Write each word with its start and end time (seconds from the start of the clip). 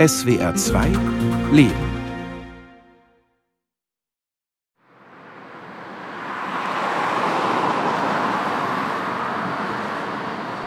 SWR 0.00 0.54
2 0.54 0.92
Leben. 1.52 1.74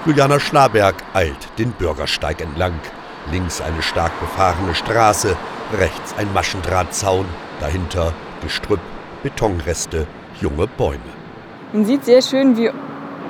Juliana 0.06 0.40
Schlaberg 0.40 0.94
eilt 1.16 1.36
den 1.58 1.72
Bürgersteig 1.72 2.42
entlang. 2.42 2.80
Links 3.32 3.60
eine 3.60 3.82
stark 3.82 4.12
befahrene 4.20 4.76
Straße, 4.76 5.36
rechts 5.80 6.14
ein 6.20 6.32
Maschendrahtzaun, 6.32 7.26
dahinter 7.60 8.14
Gestrüpp, 8.44 8.82
Betonreste, 9.24 10.06
junge 10.42 10.68
Bäume. 10.68 11.00
Man 11.72 11.86
sieht 11.86 12.06
sehr 12.06 12.22
schön, 12.22 12.56
wie 12.56 12.70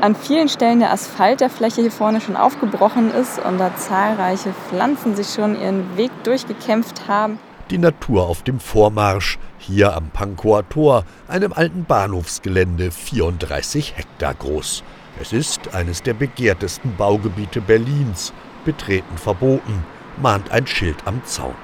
an 0.04 0.16
vielen 0.16 0.50
Stellen 0.50 0.80
der 0.80 0.92
Asphalt 0.92 1.40
der 1.40 1.50
Fläche 1.50 1.80
hier 1.80 1.92
vorne 1.92 2.20
schon 2.20 2.36
aufgebrochen 2.36 3.10
ist 3.10 3.40
und 3.40 3.58
da 3.58 3.74
zahlreiche 3.78 4.52
Pflanzen 4.52 5.16
sich 5.16 5.30
schon 5.30 5.58
ihren 5.60 5.96
Weg 5.96 6.12
durchgekämpft 6.26 7.08
haben. 7.08 7.40
Die 7.70 7.78
Natur 7.78 8.28
auf 8.28 8.44
dem 8.44 8.60
Vormarsch, 8.60 9.40
hier 9.60 9.96
am 9.96 10.10
Pankower 10.10 10.68
Tor, 10.68 11.06
einem 11.30 11.54
alten 11.54 11.86
Bahnhofsgelände, 11.86 12.92
34 12.92 13.96
Hektar 13.96 14.34
groß. 14.34 14.84
Es 15.22 15.32
ist 15.32 15.74
eines 15.74 16.04
der 16.04 16.16
begehrtesten 16.16 16.98
Baugebiete 16.98 17.62
Berlins. 17.62 18.34
Betreten 18.66 19.18
verboten, 19.18 19.86
mahnt 20.22 20.52
ein 20.52 20.68
Schild 20.68 20.98
am 21.06 21.24
Zaun. 21.24 21.56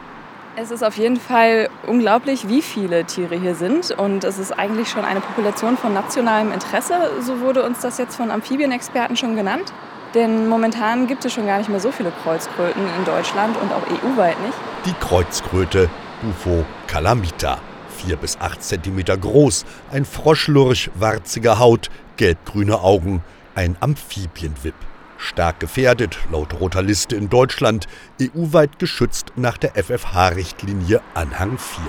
Es 0.61 0.71
ist 0.71 0.83
auf 0.83 0.97
jeden 0.97 1.15
Fall 1.15 1.69
unglaublich, 1.87 2.49
wie 2.49 2.61
viele 2.61 3.05
Tiere 3.05 3.39
hier 3.39 3.55
sind. 3.55 3.91
Und 3.91 4.25
es 4.25 4.37
ist 4.37 4.51
eigentlich 4.51 4.89
schon 4.89 5.05
eine 5.05 5.21
Population 5.21 5.77
von 5.77 5.93
nationalem 5.93 6.51
Interesse. 6.51 6.95
So 7.21 7.39
wurde 7.39 7.63
uns 7.63 7.79
das 7.79 7.97
jetzt 7.97 8.17
von 8.17 8.29
Amphibienexperten 8.29 9.15
schon 9.15 9.37
genannt. 9.37 9.71
Denn 10.13 10.49
momentan 10.49 11.07
gibt 11.07 11.23
es 11.23 11.31
schon 11.31 11.45
gar 11.45 11.59
nicht 11.59 11.69
mehr 11.69 11.79
so 11.79 11.93
viele 11.93 12.11
Kreuzkröten 12.11 12.83
in 12.97 13.05
Deutschland 13.05 13.55
und 13.55 13.71
auch 13.71 13.83
EU-weit 13.87 14.37
nicht. 14.41 14.57
Die 14.85 14.93
Kreuzkröte 14.99 15.89
Bufo 16.21 16.65
calamita. 16.87 17.59
Vier 17.95 18.17
bis 18.17 18.37
acht 18.41 18.61
Zentimeter 18.61 19.15
groß, 19.15 19.65
ein 19.93 20.03
Froschlurch, 20.03 20.91
warziger 20.95 21.59
Haut, 21.59 21.87
gelbgrüne 22.17 22.81
Augen, 22.81 23.23
ein 23.55 23.77
Amphibienwipp 23.79 24.88
stark 25.19 25.59
gefährdet, 25.59 26.17
laut 26.31 26.59
roter 26.59 26.81
Liste 26.81 27.15
in 27.15 27.29
Deutschland, 27.29 27.87
EU-weit 28.21 28.79
geschützt 28.79 29.33
nach 29.35 29.57
der 29.57 29.71
FFH-Richtlinie 29.75 31.01
Anhang 31.13 31.57
4. 31.57 31.83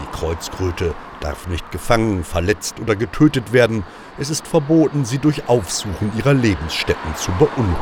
Die 0.00 0.16
Kreuzkröte 0.16 0.94
darf 1.20 1.46
nicht 1.46 1.70
gefangen, 1.70 2.24
verletzt 2.24 2.80
oder 2.80 2.96
getötet 2.96 3.52
werden. 3.52 3.84
Es 4.18 4.30
ist 4.30 4.46
verboten, 4.46 5.04
sie 5.04 5.18
durch 5.18 5.48
Aufsuchen 5.48 6.10
ihrer 6.16 6.34
Lebensstätten 6.34 7.14
zu 7.14 7.30
beunruhigen. 7.32 7.76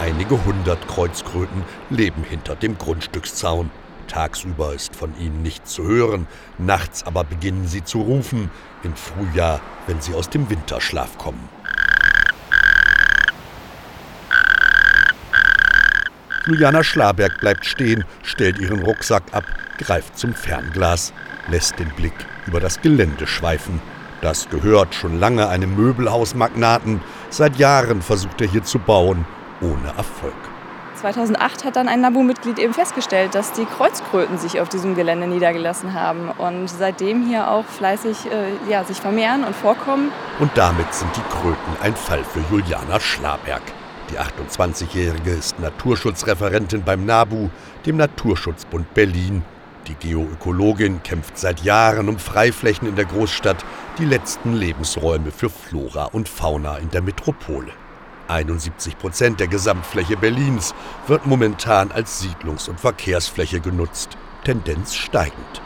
Einige 0.00 0.44
hundert 0.44 0.86
Kreuzkröten 0.86 1.64
leben 1.90 2.22
hinter 2.22 2.54
dem 2.54 2.78
Grundstückszaun. 2.78 3.70
Tagsüber 4.06 4.72
ist 4.72 4.94
von 4.94 5.12
ihnen 5.18 5.42
nichts 5.42 5.72
zu 5.72 5.84
hören, 5.84 6.26
nachts 6.56 7.04
aber 7.04 7.24
beginnen 7.24 7.66
sie 7.66 7.84
zu 7.84 8.00
rufen, 8.00 8.50
im 8.84 8.94
Frühjahr, 8.94 9.60
wenn 9.86 10.00
sie 10.00 10.14
aus 10.14 10.30
dem 10.30 10.48
Winterschlaf 10.48 11.18
kommen. 11.18 11.57
Juliana 16.48 16.82
Schlaberg 16.82 17.40
bleibt 17.40 17.66
stehen, 17.66 18.06
stellt 18.22 18.58
ihren 18.58 18.80
Rucksack 18.80 19.22
ab, 19.32 19.44
greift 19.76 20.18
zum 20.18 20.32
Fernglas, 20.32 21.12
lässt 21.48 21.78
den 21.78 21.90
Blick 21.90 22.14
über 22.46 22.58
das 22.58 22.80
Gelände 22.80 23.26
schweifen. 23.26 23.82
Das 24.22 24.48
gehört 24.48 24.94
schon 24.94 25.20
lange 25.20 25.46
einem 25.48 25.76
Möbelhausmagnaten. 25.76 27.02
Seit 27.28 27.56
Jahren 27.56 28.00
versucht 28.00 28.40
er 28.40 28.46
hier 28.46 28.64
zu 28.64 28.78
bauen, 28.78 29.26
ohne 29.60 29.88
Erfolg. 29.98 30.32
2008 30.94 31.66
hat 31.66 31.76
dann 31.76 31.86
ein 31.86 32.00
NABU-Mitglied 32.00 32.58
eben 32.58 32.72
festgestellt, 32.72 33.34
dass 33.34 33.52
die 33.52 33.66
Kreuzkröten 33.66 34.38
sich 34.38 34.58
auf 34.62 34.70
diesem 34.70 34.94
Gelände 34.94 35.26
niedergelassen 35.26 35.92
haben 35.92 36.30
und 36.30 36.68
seitdem 36.68 37.26
hier 37.26 37.50
auch 37.50 37.66
fleißig 37.66 38.24
äh, 38.24 38.70
ja, 38.70 38.84
sich 38.84 39.02
vermehren 39.02 39.44
und 39.44 39.54
vorkommen. 39.54 40.10
Und 40.38 40.50
damit 40.54 40.94
sind 40.94 41.14
die 41.14 41.20
Kröten 41.30 41.76
ein 41.82 41.94
Fall 41.94 42.24
für 42.24 42.40
Juliana 42.50 42.98
Schlaberg. 42.98 43.60
Die 44.10 44.18
28-Jährige 44.18 45.30
ist 45.30 45.58
Naturschutzreferentin 45.58 46.82
beim 46.82 47.04
NABU, 47.04 47.50
dem 47.84 47.98
Naturschutzbund 47.98 48.94
Berlin. 48.94 49.42
Die 49.86 49.94
Geoökologin 49.94 51.02
kämpft 51.02 51.36
seit 51.36 51.62
Jahren 51.62 52.08
um 52.08 52.18
Freiflächen 52.18 52.88
in 52.88 52.96
der 52.96 53.04
Großstadt, 53.04 53.64
die 53.98 54.06
letzten 54.06 54.54
Lebensräume 54.54 55.30
für 55.30 55.50
Flora 55.50 56.04
und 56.04 56.28
Fauna 56.28 56.78
in 56.78 56.90
der 56.90 57.02
Metropole. 57.02 57.72
71 58.28 58.98
Prozent 58.98 59.40
der 59.40 59.48
Gesamtfläche 59.48 60.16
Berlins 60.16 60.74
wird 61.06 61.26
momentan 61.26 61.92
als 61.92 62.22
Siedlungs- 62.22 62.68
und 62.68 62.80
Verkehrsfläche 62.80 63.60
genutzt, 63.60 64.16
Tendenz 64.44 64.94
steigend. 64.94 65.62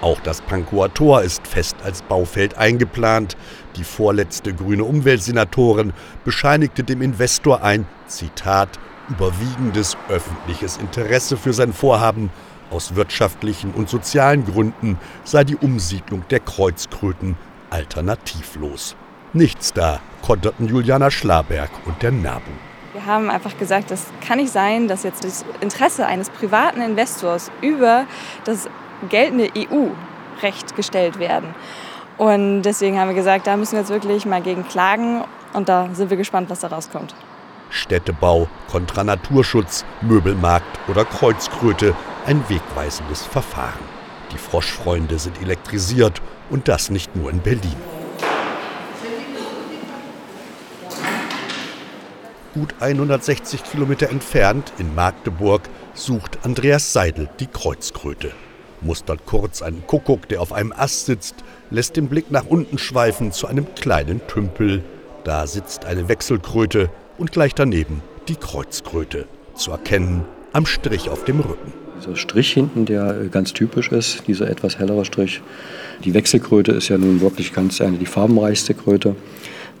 Auch 0.00 0.20
das 0.20 0.40
Pankower 0.40 0.92
Tor 0.94 1.22
ist 1.22 1.46
fest 1.46 1.76
als 1.84 2.02
Baufeld 2.02 2.56
eingeplant. 2.56 3.36
Die 3.76 3.84
vorletzte 3.84 4.54
grüne 4.54 4.84
Umweltsenatorin 4.84 5.92
bescheinigte 6.24 6.84
dem 6.84 7.02
Investor 7.02 7.62
ein, 7.62 7.86
Zitat, 8.06 8.78
überwiegendes 9.10 9.98
öffentliches 10.08 10.78
Interesse 10.78 11.36
für 11.36 11.52
sein 11.52 11.72
Vorhaben. 11.72 12.30
Aus 12.70 12.94
wirtschaftlichen 12.94 13.72
und 13.72 13.88
sozialen 13.90 14.46
Gründen 14.46 14.98
sei 15.24 15.44
die 15.44 15.56
Umsiedlung 15.56 16.24
der 16.30 16.40
Kreuzkröten 16.40 17.36
alternativlos. 17.68 18.96
Nichts 19.32 19.72
da, 19.72 20.00
konterten 20.22 20.66
Juliana 20.66 21.10
Schlaberg 21.10 21.70
und 21.84 22.02
der 22.02 22.12
NABU. 22.12 22.50
Wir 22.92 23.06
haben 23.06 23.30
einfach 23.30 23.56
gesagt, 23.58 23.90
das 23.90 24.06
kann 24.26 24.38
nicht 24.38 24.52
sein, 24.52 24.88
dass 24.88 25.04
jetzt 25.04 25.24
das 25.24 25.44
Interesse 25.60 26.06
eines 26.06 26.30
privaten 26.30 26.80
Investors 26.80 27.50
über 27.60 28.06
das 28.44 28.68
geltende 29.08 29.50
EU-Recht 29.56 30.76
gestellt 30.76 31.18
werden. 31.18 31.54
Und 32.18 32.62
deswegen 32.62 32.98
haben 32.98 33.08
wir 33.08 33.14
gesagt, 33.14 33.46
da 33.46 33.56
müssen 33.56 33.72
wir 33.72 33.80
jetzt 33.80 33.90
wirklich 33.90 34.26
mal 34.26 34.42
gegen 34.42 34.68
klagen 34.68 35.24
und 35.54 35.68
da 35.68 35.88
sind 35.94 36.10
wir 36.10 36.16
gespannt, 36.16 36.50
was 36.50 36.60
da 36.60 36.68
rauskommt. 36.68 37.14
Städtebau 37.70 38.48
kontra 38.70 39.04
Naturschutz, 39.04 39.84
Möbelmarkt 40.02 40.78
oder 40.88 41.04
Kreuzkröte, 41.04 41.94
ein 42.26 42.44
wegweisendes 42.48 43.22
Verfahren. 43.22 43.78
Die 44.32 44.38
Froschfreunde 44.38 45.18
sind 45.18 45.40
elektrisiert 45.40 46.20
und 46.50 46.68
das 46.68 46.90
nicht 46.90 47.16
nur 47.16 47.30
in 47.30 47.40
Berlin. 47.40 47.76
Gut 52.52 52.74
160 52.80 53.62
Kilometer 53.64 54.10
entfernt 54.10 54.72
in 54.78 54.94
Magdeburg 54.94 55.62
sucht 55.94 56.38
Andreas 56.42 56.92
Seidel 56.92 57.30
die 57.38 57.46
Kreuzkröte 57.46 58.32
mustert 58.82 59.26
kurz 59.26 59.62
einen 59.62 59.86
Kuckuck, 59.86 60.28
der 60.28 60.40
auf 60.40 60.52
einem 60.52 60.72
Ast 60.72 61.06
sitzt, 61.06 61.36
lässt 61.70 61.96
den 61.96 62.08
Blick 62.08 62.30
nach 62.30 62.46
unten 62.46 62.78
schweifen 62.78 63.32
zu 63.32 63.46
einem 63.46 63.66
kleinen 63.74 64.20
Tümpel. 64.26 64.82
Da 65.24 65.46
sitzt 65.46 65.84
eine 65.84 66.08
Wechselkröte 66.08 66.90
und 67.18 67.32
gleich 67.32 67.54
daneben 67.54 68.02
die 68.28 68.36
Kreuzkröte, 68.36 69.26
zu 69.54 69.70
erkennen 69.72 70.24
am 70.52 70.66
Strich 70.66 71.08
auf 71.08 71.24
dem 71.24 71.40
Rücken. 71.40 71.72
Dieser 72.00 72.16
Strich 72.16 72.52
hinten, 72.52 72.86
der 72.86 73.20
äh, 73.20 73.28
ganz 73.28 73.52
typisch 73.52 73.92
ist, 73.92 74.26
dieser 74.26 74.48
etwas 74.48 74.78
hellere 74.78 75.04
Strich. 75.04 75.42
Die 76.04 76.14
Wechselkröte 76.14 76.72
ist 76.72 76.88
ja 76.88 76.96
nun 76.96 77.20
wirklich 77.20 77.52
ganz 77.52 77.80
eine 77.80 77.98
die 77.98 78.06
farbenreichste 78.06 78.74
Kröte 78.74 79.16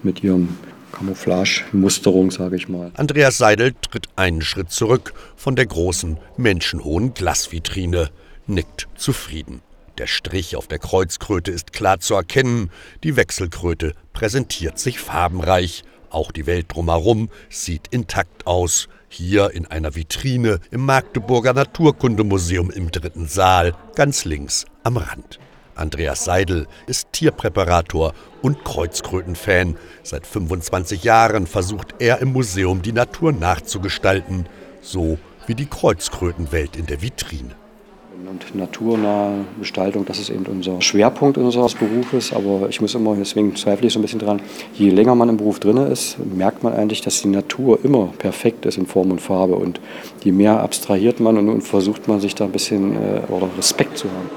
mit 0.02 0.22
ihrem 0.22 0.50
Camouflage-Musterung, 0.92 2.30
sage 2.30 2.56
ich 2.56 2.68
mal. 2.68 2.90
Andreas 2.96 3.38
Seidel 3.38 3.72
tritt 3.80 4.08
einen 4.16 4.42
Schritt 4.42 4.70
zurück 4.70 5.14
von 5.36 5.56
der 5.56 5.66
großen, 5.66 6.18
menschenhohen 6.36 7.14
Glasvitrine 7.14 8.10
nickt 8.50 8.88
zufrieden. 8.96 9.62
Der 9.98 10.06
Strich 10.06 10.56
auf 10.56 10.66
der 10.66 10.78
Kreuzkröte 10.78 11.50
ist 11.50 11.72
klar 11.72 12.00
zu 12.00 12.14
erkennen, 12.14 12.70
die 13.04 13.16
Wechselkröte 13.16 13.94
präsentiert 14.12 14.78
sich 14.78 14.98
farbenreich, 14.98 15.84
auch 16.10 16.32
die 16.32 16.46
Welt 16.46 16.66
drumherum 16.68 17.30
sieht 17.48 17.88
intakt 17.88 18.46
aus. 18.46 18.88
Hier 19.08 19.50
in 19.50 19.66
einer 19.66 19.94
Vitrine 19.94 20.60
im 20.70 20.84
Magdeburger 20.84 21.52
Naturkundemuseum 21.52 22.70
im 22.70 22.90
dritten 22.90 23.26
Saal, 23.26 23.74
ganz 23.94 24.24
links 24.24 24.66
am 24.84 24.96
Rand. 24.96 25.38
Andreas 25.74 26.24
Seidel 26.24 26.66
ist 26.86 27.12
Tierpräparator 27.12 28.12
und 28.42 28.64
Kreuzkrötenfan. 28.64 29.76
Seit 30.02 30.26
25 30.26 31.04
Jahren 31.04 31.46
versucht 31.46 31.94
er 31.98 32.18
im 32.18 32.32
Museum 32.32 32.82
die 32.82 32.92
Natur 32.92 33.32
nachzugestalten, 33.32 34.46
so 34.80 35.18
wie 35.46 35.54
die 35.54 35.66
Kreuzkrötenwelt 35.66 36.76
in 36.76 36.86
der 36.86 37.02
Vitrine 37.02 37.59
und 38.30 38.54
naturnahe 38.54 39.44
Gestaltung, 39.58 40.04
das 40.04 40.18
ist 40.18 40.30
eben 40.30 40.44
unser 40.46 40.80
Schwerpunkt 40.80 41.38
unseres 41.38 41.74
Berufes. 41.74 42.32
Aber 42.32 42.68
ich 42.68 42.80
muss 42.80 42.94
immer, 42.94 43.14
deswegen 43.16 43.54
zweifle 43.56 43.86
ich 43.86 43.92
so 43.92 43.98
ein 43.98 44.02
bisschen 44.02 44.18
dran, 44.18 44.40
je 44.74 44.90
länger 44.90 45.14
man 45.14 45.28
im 45.28 45.36
Beruf 45.36 45.60
drin 45.60 45.76
ist, 45.76 46.16
merkt 46.18 46.62
man 46.62 46.72
eigentlich, 46.72 47.00
dass 47.00 47.22
die 47.22 47.28
Natur 47.28 47.78
immer 47.84 48.12
perfekt 48.18 48.66
ist 48.66 48.78
in 48.78 48.86
Form 48.86 49.10
und 49.10 49.20
Farbe. 49.20 49.54
Und 49.54 49.80
je 50.22 50.32
mehr 50.32 50.60
abstrahiert 50.60 51.20
man 51.20 51.38
und, 51.38 51.48
und 51.48 51.62
versucht 51.62 52.08
man 52.08 52.20
sich 52.20 52.34
da 52.34 52.44
ein 52.44 52.52
bisschen 52.52 52.94
äh, 52.94 53.20
oder 53.28 53.48
Respekt 53.56 53.98
zu 53.98 54.08
haben. 54.08 54.30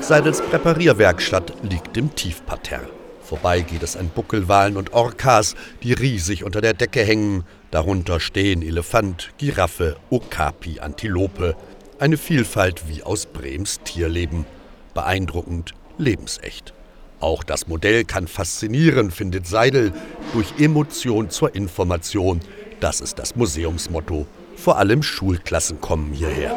Seidels 0.00 0.40
Präparierwerkstatt 0.40 1.52
liegt 1.62 1.96
im 1.96 2.14
Tiefparterre. 2.14 2.95
Vorbei 3.26 3.62
geht 3.62 3.82
es 3.82 3.96
an 3.96 4.08
Buckelwalen 4.08 4.76
und 4.76 4.92
Orcas, 4.92 5.56
die 5.82 5.92
riesig 5.92 6.44
unter 6.44 6.60
der 6.60 6.74
Decke 6.74 7.02
hängen. 7.02 7.42
Darunter 7.72 8.20
stehen 8.20 8.62
Elefant, 8.62 9.32
Giraffe, 9.36 9.96
Okapi, 10.10 10.78
Antilope. 10.78 11.56
Eine 11.98 12.18
Vielfalt 12.18 12.88
wie 12.88 13.02
aus 13.02 13.26
Brems 13.26 13.80
Tierleben. 13.82 14.46
Beeindruckend, 14.94 15.74
lebensecht. 15.98 16.72
Auch 17.18 17.42
das 17.42 17.66
Modell 17.66 18.04
kann 18.04 18.28
faszinieren, 18.28 19.10
findet 19.10 19.48
Seidel. 19.48 19.92
Durch 20.32 20.60
Emotion 20.60 21.28
zur 21.28 21.52
Information. 21.56 22.40
Das 22.78 23.00
ist 23.00 23.18
das 23.18 23.34
Museumsmotto. 23.34 24.26
Vor 24.54 24.78
allem 24.78 25.02
Schulklassen 25.02 25.80
kommen 25.80 26.12
hierher. 26.12 26.56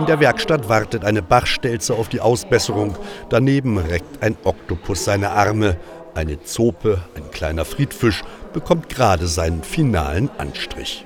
In 0.00 0.06
der 0.06 0.18
Werkstatt 0.18 0.70
wartet 0.70 1.04
eine 1.04 1.20
Bachstelze 1.20 1.92
auf 1.92 2.08
die 2.08 2.20
Ausbesserung. 2.20 2.96
Daneben 3.28 3.76
reckt 3.76 4.22
ein 4.22 4.34
Oktopus 4.44 5.04
seine 5.04 5.28
Arme. 5.32 5.76
Eine 6.14 6.42
Zope, 6.42 7.02
ein 7.14 7.30
kleiner 7.30 7.66
Friedfisch, 7.66 8.22
bekommt 8.54 8.88
gerade 8.88 9.26
seinen 9.26 9.62
finalen 9.62 10.30
Anstrich. 10.38 11.04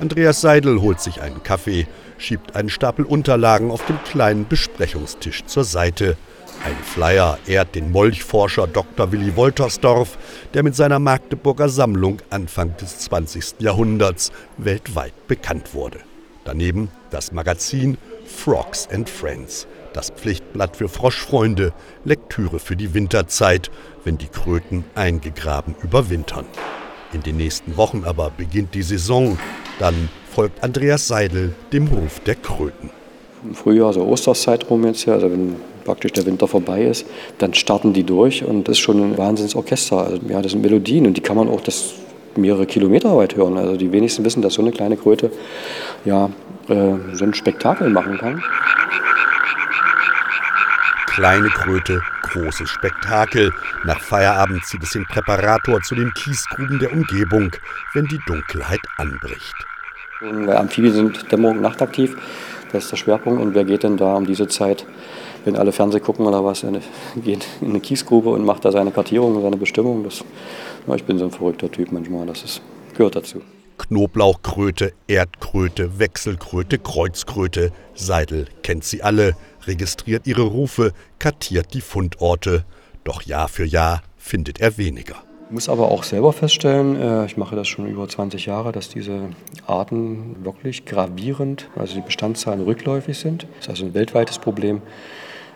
Andreas 0.00 0.40
Seidel 0.40 0.80
holt 0.82 1.00
sich 1.00 1.22
einen 1.22 1.44
Kaffee, 1.44 1.86
schiebt 2.18 2.56
einen 2.56 2.70
Stapel 2.70 3.04
Unterlagen 3.04 3.70
auf 3.70 3.86
dem 3.86 4.02
kleinen 4.02 4.48
Besprechungstisch 4.48 5.44
zur 5.44 5.62
Seite. 5.62 6.16
Ein 6.64 6.76
Flyer 6.82 7.38
ehrt 7.46 7.76
den 7.76 7.92
Molchforscher 7.92 8.66
Dr. 8.66 9.12
Willi 9.12 9.36
Woltersdorf, 9.36 10.18
der 10.54 10.64
mit 10.64 10.74
seiner 10.74 10.98
Magdeburger 10.98 11.68
Sammlung 11.68 12.18
Anfang 12.30 12.76
des 12.78 12.98
20. 12.98 13.60
Jahrhunderts 13.60 14.32
weltweit 14.58 15.28
bekannt 15.28 15.72
wurde. 15.72 16.00
Daneben 16.44 16.90
das 17.10 17.32
Magazin 17.32 17.96
Frogs 18.24 18.88
and 18.92 19.08
Friends, 19.08 19.66
das 19.92 20.10
Pflichtblatt 20.10 20.76
für 20.76 20.88
Froschfreunde, 20.88 21.72
Lektüre 22.04 22.58
für 22.58 22.76
die 22.76 22.94
Winterzeit, 22.94 23.70
wenn 24.04 24.18
die 24.18 24.28
Kröten 24.28 24.84
eingegraben 24.94 25.74
überwintern. 25.82 26.46
In 27.12 27.22
den 27.22 27.36
nächsten 27.36 27.76
Wochen 27.76 28.02
aber 28.04 28.30
beginnt 28.36 28.74
die 28.74 28.82
Saison. 28.82 29.38
Dann 29.78 30.08
folgt 30.34 30.64
Andreas 30.64 31.06
Seidel 31.06 31.54
dem 31.72 31.86
Ruf 31.86 32.20
der 32.20 32.34
Kröten. 32.34 32.90
Im 33.44 33.54
Frühjahr, 33.54 33.92
so 33.92 34.02
Osterzeit 34.02 34.68
rum 34.68 34.84
jetzt, 34.84 35.06
also 35.06 35.30
wenn 35.30 35.56
praktisch 35.84 36.12
der 36.12 36.26
Winter 36.26 36.48
vorbei 36.48 36.84
ist, 36.84 37.06
dann 37.38 37.54
starten 37.54 37.92
die 37.92 38.04
durch 38.04 38.44
und 38.44 38.66
das 38.66 38.78
ist 38.78 38.80
schon 38.80 39.02
ein 39.02 39.18
Wahnsinnsorchester. 39.18 39.98
Also, 39.98 40.20
ja, 40.28 40.40
das 40.42 40.52
sind 40.52 40.62
Melodien 40.62 41.06
und 41.06 41.16
die 41.16 41.20
kann 41.20 41.36
man 41.36 41.48
auch 41.48 41.60
das 41.60 41.94
mehrere 42.36 42.66
Kilometer 42.66 43.16
weit 43.16 43.36
hören. 43.36 43.56
Also 43.58 43.76
die 43.76 43.92
wenigsten 43.92 44.24
wissen, 44.24 44.42
dass 44.42 44.54
so 44.54 44.62
eine 44.62 44.72
kleine 44.72 44.96
Kröte 44.96 45.30
ja, 46.04 46.30
äh, 46.68 47.14
so 47.14 47.24
ein 47.24 47.34
Spektakel 47.34 47.90
machen 47.90 48.18
kann. 48.18 48.42
Kleine 51.06 51.48
Kröte, 51.48 52.02
großes 52.22 52.68
Spektakel. 52.68 53.52
Nach 53.84 54.00
Feierabend 54.00 54.64
zieht 54.64 54.82
es 54.82 54.90
den 54.90 55.06
Präparator 55.06 55.80
zu 55.82 55.94
den 55.94 56.12
Kiesgruben 56.14 56.78
der 56.80 56.92
Umgebung, 56.92 57.52
wenn 57.92 58.06
die 58.06 58.18
Dunkelheit 58.26 58.80
anbricht. 58.96 59.54
Weil 60.20 60.56
Amphibien 60.56 60.92
sind 60.92 61.30
Dämmerung 61.30 61.60
nachtaktiv, 61.60 62.16
das 62.72 62.84
ist 62.84 62.92
der 62.92 62.96
Schwerpunkt. 62.96 63.40
Und 63.40 63.54
wer 63.54 63.64
geht 63.64 63.84
denn 63.84 63.96
da 63.96 64.14
um 64.14 64.26
diese 64.26 64.48
Zeit, 64.48 64.84
wenn 65.44 65.56
alle 65.56 65.72
Fernseh 65.72 66.00
gucken 66.00 66.26
oder 66.26 66.44
was, 66.44 66.64
geht 67.16 67.46
in 67.60 67.70
eine 67.70 67.80
Kiesgrube 67.80 68.30
und 68.30 68.44
macht 68.44 68.64
da 68.64 68.72
seine 68.72 68.90
Kartierung, 68.90 69.40
seine 69.40 69.56
Bestimmung. 69.56 70.02
Das, 70.02 70.24
ich 70.96 71.04
bin 71.04 71.18
so 71.18 71.26
ein 71.26 71.30
verrückter 71.30 71.70
Typ 71.70 71.92
manchmal, 71.92 72.26
das 72.26 72.42
ist, 72.42 72.62
gehört 72.96 73.16
dazu. 73.16 73.42
Knoblauchkröte, 73.88 74.92
Erdkröte, 75.06 75.98
Wechselkröte, 75.98 76.78
Kreuzkröte. 76.78 77.72
Seidel 77.94 78.46
kennt 78.62 78.84
sie 78.84 79.02
alle, 79.02 79.36
registriert 79.66 80.26
ihre 80.26 80.42
Rufe, 80.42 80.92
kartiert 81.18 81.74
die 81.74 81.80
Fundorte. 81.80 82.64
Doch 83.04 83.22
Jahr 83.22 83.48
für 83.48 83.64
Jahr 83.64 84.02
findet 84.16 84.60
er 84.60 84.78
weniger. 84.78 85.16
Ich 85.46 85.52
muss 85.52 85.68
aber 85.68 85.90
auch 85.90 86.02
selber 86.02 86.32
feststellen, 86.32 86.96
äh, 86.96 87.26
ich 87.26 87.36
mache 87.36 87.54
das 87.54 87.68
schon 87.68 87.86
über 87.86 88.08
20 88.08 88.46
Jahre, 88.46 88.72
dass 88.72 88.88
diese 88.88 89.28
Arten 89.66 90.42
wirklich 90.42 90.86
gravierend, 90.86 91.68
also 91.76 91.94
die 91.94 92.00
Bestandszahlen 92.00 92.62
rückläufig 92.62 93.18
sind. 93.18 93.42
Das 93.42 93.64
ist 93.66 93.68
also 93.68 93.84
ein 93.84 93.94
weltweites 93.94 94.38
Problem. 94.38 94.80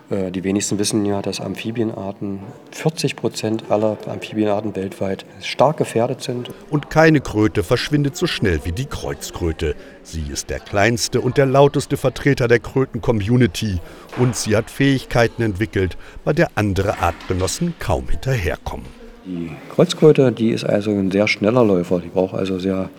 Äh, 0.09 0.31
die 0.31 0.43
wenigsten 0.43 0.79
wissen 0.79 1.05
ja, 1.05 1.21
dass 1.21 1.39
Amphibienarten, 1.39 2.39
40 2.71 3.15
Prozent 3.15 3.63
aller 3.69 3.97
Amphibienarten 4.07 4.75
weltweit 4.75 5.25
stark 5.41 5.77
gefährdet 5.77 6.21
sind. 6.21 6.49
Und 6.69 6.89
keine 6.89 7.21
Kröte 7.21 7.63
verschwindet 7.63 8.15
so 8.15 8.27
schnell 8.27 8.61
wie 8.63 8.71
die 8.71 8.85
Kreuzkröte. 8.85 9.75
Sie 10.03 10.23
ist 10.31 10.49
der 10.49 10.59
kleinste 10.59 11.21
und 11.21 11.37
der 11.37 11.45
lauteste 11.45 11.97
Vertreter 11.97 12.47
der 12.47 12.59
Kröten-Community 12.59 13.79
und 14.17 14.35
sie 14.35 14.55
hat 14.55 14.69
Fähigkeiten 14.71 15.43
entwickelt, 15.43 15.97
bei 16.25 16.33
der 16.33 16.49
andere 16.55 16.99
Artgenossen 16.99 17.75
kaum 17.79 18.09
hinterherkommen. 18.09 18.87
Die 19.25 19.51
Kreuzkröte, 19.75 20.31
die 20.31 20.49
ist 20.49 20.63
also 20.63 20.89
ein 20.91 21.11
sehr 21.11 21.27
schneller 21.27 21.63
Läufer. 21.63 21.99
Die 21.99 22.07
braucht 22.07 22.33
also 22.33 22.57
sehr 22.57 22.89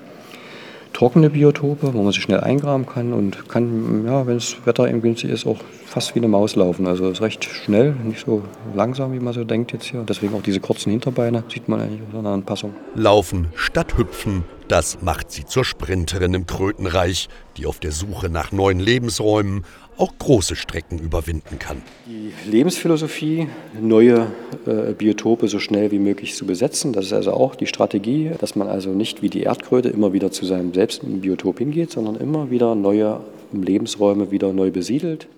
trockene 1.01 1.31
Biotope, 1.31 1.95
wo 1.95 2.03
man 2.03 2.13
sich 2.13 2.23
schnell 2.23 2.41
eingraben 2.41 2.85
kann 2.85 3.15
und 3.15 3.49
kann, 3.49 4.05
ja, 4.05 4.27
wenn 4.27 4.35
das 4.35 4.55
Wetter 4.67 4.87
eben 4.87 5.01
günstig 5.01 5.31
ist, 5.31 5.47
auch 5.47 5.57
fast 5.87 6.15
wie 6.15 6.19
eine 6.19 6.29
Maus 6.29 6.57
laufen. 6.57 6.87
Also 6.87 7.09
ist 7.09 7.23
recht 7.23 7.43
schnell, 7.43 7.95
nicht 8.05 8.27
so 8.27 8.43
langsam, 8.75 9.15
wie 9.15 9.19
man 9.19 9.33
so 9.33 9.45
denkt 9.45 9.73
jetzt 9.73 9.87
hier. 9.87 10.05
Deswegen 10.07 10.35
auch 10.35 10.43
diese 10.43 10.61
kurzen 10.61 10.91
Hinterbeine, 10.91 11.43
sieht 11.51 11.71
man 11.71 11.81
eigentlich 11.81 12.03
in 12.13 12.23
der 12.23 12.33
Anpassung. 12.33 12.75
Laufen 12.95 13.47
statt 13.55 13.97
hüpfen, 13.97 14.45
das 14.69 15.01
macht 15.01 15.31
sie 15.31 15.47
zur 15.47 15.65
Sprinterin 15.65 16.35
im 16.35 16.47
Krötenreich, 16.47 17.31
die 17.57 17.65
auf 17.65 17.81
der 17.81 17.93
Suche 17.93 18.29
nach 18.29 18.53
neuen 18.53 18.79
Lebensräumen 18.79 19.65
auch 20.01 20.17
große 20.19 20.57
Strecken 20.57 20.99
überwinden 20.99 21.59
kann. 21.59 21.83
Die 22.07 22.33
Lebensphilosophie, 22.51 23.49
neue 23.79 24.29
äh, 24.67 24.93
Biotope 24.93 25.47
so 25.49 25.59
schnell 25.59 25.91
wie 25.91 25.99
möglich 25.99 26.35
zu 26.35 26.47
besetzen, 26.47 26.93
das 26.93 27.07
ist 27.07 27.13
also 27.13 27.33
auch 27.33 27.55
die 27.55 27.67
Strategie, 27.67 28.31
dass 28.39 28.57
man 28.57 28.69
also 28.69 28.91
nicht 28.91 29.23
wie 29.23 29.29
die 29.29 29.43
Erdkröte 29.43 29.91
immer 29.91 30.13
wieder 30.13 30.33
zu 30.33 30.47
seinem 30.47 30.73
selbst 30.73 31.03
Biotop 31.05 31.59
hingeht, 31.59 31.91
sondern 31.91 32.17
immer 32.17 32.51
wieder 32.51 32.75
neue 32.75 33.21
Lebensräume 33.53 34.31
wieder 34.31 34.53
neu 34.53 34.71
besiedelt. 34.71 35.29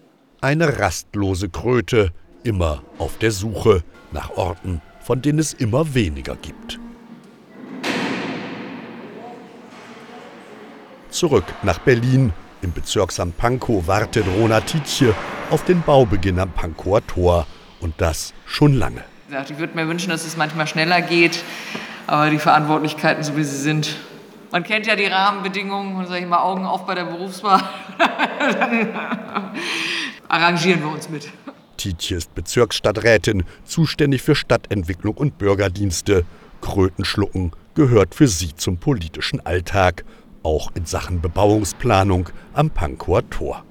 Eine 0.41 0.79
rastlose 0.79 1.49
Kröte, 1.49 2.11
immer 2.45 2.83
auf 2.99 3.19
der 3.19 3.31
Suche 3.31 3.83
nach 4.13 4.37
Orten, 4.37 4.81
von 5.01 5.23
denen 5.23 5.39
es 5.39 5.55
immer 5.55 5.95
weniger 5.95 6.37
gibt. 6.37 6.79
Zurück 11.11 11.45
nach 11.63 11.79
Berlin 11.81 12.33
im 12.63 12.73
Bezirksamt 12.73 13.37
Pankow 13.37 13.87
wartet 13.87 14.25
Rona 14.39 14.61
Tietje 14.61 15.15
auf 15.51 15.65
den 15.65 15.83
Baubeginn 15.83 16.39
am 16.39 16.51
Pankower 16.51 17.07
Tor. 17.07 17.47
Und 17.81 18.01
das 18.01 18.33
schon 18.47 18.75
lange. 18.75 19.03
Ich 19.49 19.59
würde 19.59 19.75
mir 19.75 19.89
wünschen, 19.89 20.11
dass 20.11 20.25
es 20.25 20.37
manchmal 20.37 20.67
schneller 20.67 21.03
geht, 21.03 21.43
aber 22.07 22.31
die 22.31 22.39
Verantwortlichkeiten, 22.39 23.25
so 23.25 23.37
wie 23.37 23.45
sie 23.45 23.57
sind, 23.57 23.97
man 24.53 24.63
kennt 24.63 24.87
ja 24.87 24.95
die 24.95 25.07
Rahmenbedingungen 25.07 25.97
und 25.97 26.07
sage 26.07 26.21
ich 26.21 26.27
mal 26.27 26.43
Augen 26.43 26.65
auf 26.65 26.87
bei 26.87 26.95
der 26.95 27.07
Berufswahl, 27.07 27.63
dann 27.99 28.89
arrangieren 30.29 30.83
wir 30.83 30.91
uns 30.91 31.09
mit. 31.09 31.29
Tietje 31.79 32.19
ist 32.19 32.35
Bezirksstadträtin, 32.35 33.45
zuständig 33.65 34.23
für 34.23 34.35
Stadtentwicklung 34.35 35.15
und 35.15 35.39
Bürgerdienste. 35.39 36.25
Krötenschlucken 36.61 37.53
gehört 37.75 38.15
für 38.15 38.29
sie 38.29 38.55
zum 38.55 38.77
politischen 38.77 39.45
Alltag 39.45 40.05
auch 40.43 40.71
in 40.75 40.87
Sachen 40.87 41.21
Bebauungsplanung 41.21 42.29
am 42.55 42.71
Pankower 42.71 43.29
Tor. 43.31 43.65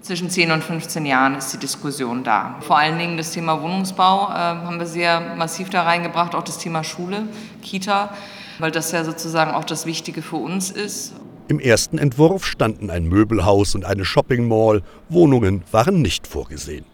Zwischen 0.00 0.30
10 0.30 0.52
und 0.52 0.62
15 0.62 1.04
Jahren 1.04 1.34
ist 1.34 1.52
die 1.52 1.58
Diskussion 1.58 2.22
da. 2.22 2.56
Vor 2.60 2.78
allen 2.78 2.98
Dingen 2.98 3.16
das 3.16 3.32
Thema 3.32 3.60
Wohnungsbau 3.60 4.28
äh, 4.28 4.34
haben 4.34 4.78
wir 4.78 4.86
sehr 4.86 5.34
massiv 5.36 5.68
da 5.70 5.82
reingebracht, 5.82 6.34
auch 6.34 6.44
das 6.44 6.58
Thema 6.58 6.84
Schule, 6.84 7.24
Kita, 7.60 8.14
weil 8.60 8.70
das 8.70 8.92
ja 8.92 9.04
sozusagen 9.04 9.50
auch 9.50 9.64
das 9.64 9.84
Wichtige 9.84 10.22
für 10.22 10.36
uns 10.36 10.70
ist. 10.70 11.14
Im 11.48 11.60
ersten 11.60 11.98
Entwurf 11.98 12.46
standen 12.46 12.90
ein 12.90 13.08
Möbelhaus 13.08 13.74
und 13.74 13.84
eine 13.84 14.04
Shopping 14.04 14.48
Mall. 14.48 14.82
Wohnungen 15.08 15.62
waren 15.70 16.02
nicht 16.02 16.26
vorgesehen. 16.26 16.84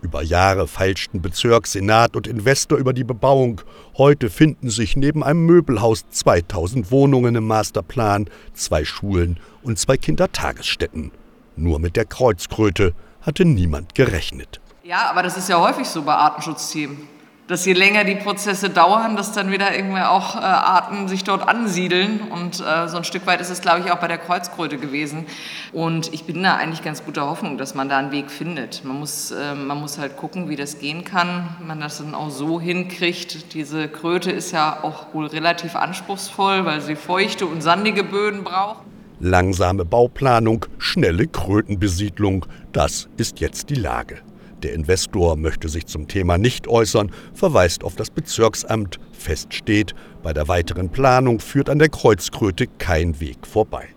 Über 0.00 0.22
Jahre 0.22 0.68
feilschten 0.68 1.20
Bezirk, 1.20 1.66
Senat 1.66 2.14
und 2.14 2.28
Investor 2.28 2.78
über 2.78 2.92
die 2.92 3.02
Bebauung. 3.02 3.60
Heute 3.96 4.30
finden 4.30 4.70
sich 4.70 4.96
neben 4.96 5.24
einem 5.24 5.44
Möbelhaus 5.44 6.08
2000 6.10 6.92
Wohnungen 6.92 7.34
im 7.34 7.46
Masterplan, 7.46 8.30
zwei 8.54 8.84
Schulen 8.84 9.40
und 9.62 9.78
zwei 9.78 9.96
Kindertagesstätten. 9.96 11.10
Nur 11.56 11.80
mit 11.80 11.96
der 11.96 12.04
Kreuzkröte 12.04 12.94
hatte 13.22 13.44
niemand 13.44 13.96
gerechnet. 13.96 14.60
Ja, 14.84 15.10
aber 15.10 15.24
das 15.24 15.36
ist 15.36 15.48
ja 15.48 15.60
häufig 15.60 15.88
so 15.88 16.02
bei 16.02 16.14
Artenschutzthemen 16.14 17.17
dass 17.48 17.64
je 17.64 17.72
länger 17.72 18.04
die 18.04 18.14
Prozesse 18.14 18.68
dauern, 18.68 19.16
dass 19.16 19.32
dann 19.32 19.50
wieder 19.50 19.74
irgendwie 19.74 20.02
auch 20.02 20.36
äh, 20.36 20.40
Arten 20.40 21.08
sich 21.08 21.24
dort 21.24 21.48
ansiedeln. 21.48 22.20
Und 22.20 22.60
äh, 22.60 22.86
so 22.88 22.98
ein 22.98 23.04
Stück 23.04 23.26
weit 23.26 23.40
ist 23.40 23.48
es, 23.48 23.62
glaube 23.62 23.80
ich, 23.80 23.90
auch 23.90 23.96
bei 23.96 24.06
der 24.06 24.18
Kreuzkröte 24.18 24.76
gewesen. 24.76 25.24
Und 25.72 26.12
ich 26.12 26.24
bin 26.24 26.42
da 26.42 26.56
eigentlich 26.56 26.82
ganz 26.82 27.04
guter 27.04 27.26
Hoffnung, 27.26 27.56
dass 27.56 27.74
man 27.74 27.88
da 27.88 27.96
einen 27.96 28.12
Weg 28.12 28.30
findet. 28.30 28.84
Man 28.84 28.98
muss, 28.98 29.30
äh, 29.30 29.54
man 29.54 29.80
muss 29.80 29.96
halt 29.96 30.18
gucken, 30.18 30.50
wie 30.50 30.56
das 30.56 30.78
gehen 30.78 31.04
kann, 31.04 31.48
wenn 31.58 31.68
man 31.68 31.80
das 31.80 31.98
dann 31.98 32.14
auch 32.14 32.28
so 32.28 32.60
hinkriegt. 32.60 33.54
Diese 33.54 33.88
Kröte 33.88 34.30
ist 34.30 34.52
ja 34.52 34.80
auch 34.82 35.14
wohl 35.14 35.26
relativ 35.26 35.74
anspruchsvoll, 35.74 36.66
weil 36.66 36.82
sie 36.82 36.96
feuchte 36.96 37.46
und 37.46 37.62
sandige 37.62 38.04
Böden 38.04 38.44
braucht. 38.44 38.82
Langsame 39.20 39.86
Bauplanung, 39.86 40.66
schnelle 40.76 41.26
Krötenbesiedlung, 41.26 42.44
das 42.72 43.08
ist 43.16 43.40
jetzt 43.40 43.70
die 43.70 43.74
Lage. 43.74 44.18
Der 44.62 44.72
Investor 44.72 45.36
möchte 45.36 45.68
sich 45.68 45.86
zum 45.86 46.08
Thema 46.08 46.36
nicht 46.36 46.66
äußern, 46.66 47.12
verweist 47.32 47.84
auf 47.84 47.94
das 47.94 48.10
Bezirksamt. 48.10 48.98
Fest 49.12 49.54
steht, 49.54 49.94
bei 50.22 50.32
der 50.32 50.48
weiteren 50.48 50.88
Planung 50.88 51.38
führt 51.38 51.70
an 51.70 51.78
der 51.78 51.88
Kreuzkröte 51.88 52.66
kein 52.78 53.20
Weg 53.20 53.46
vorbei. 53.46 53.88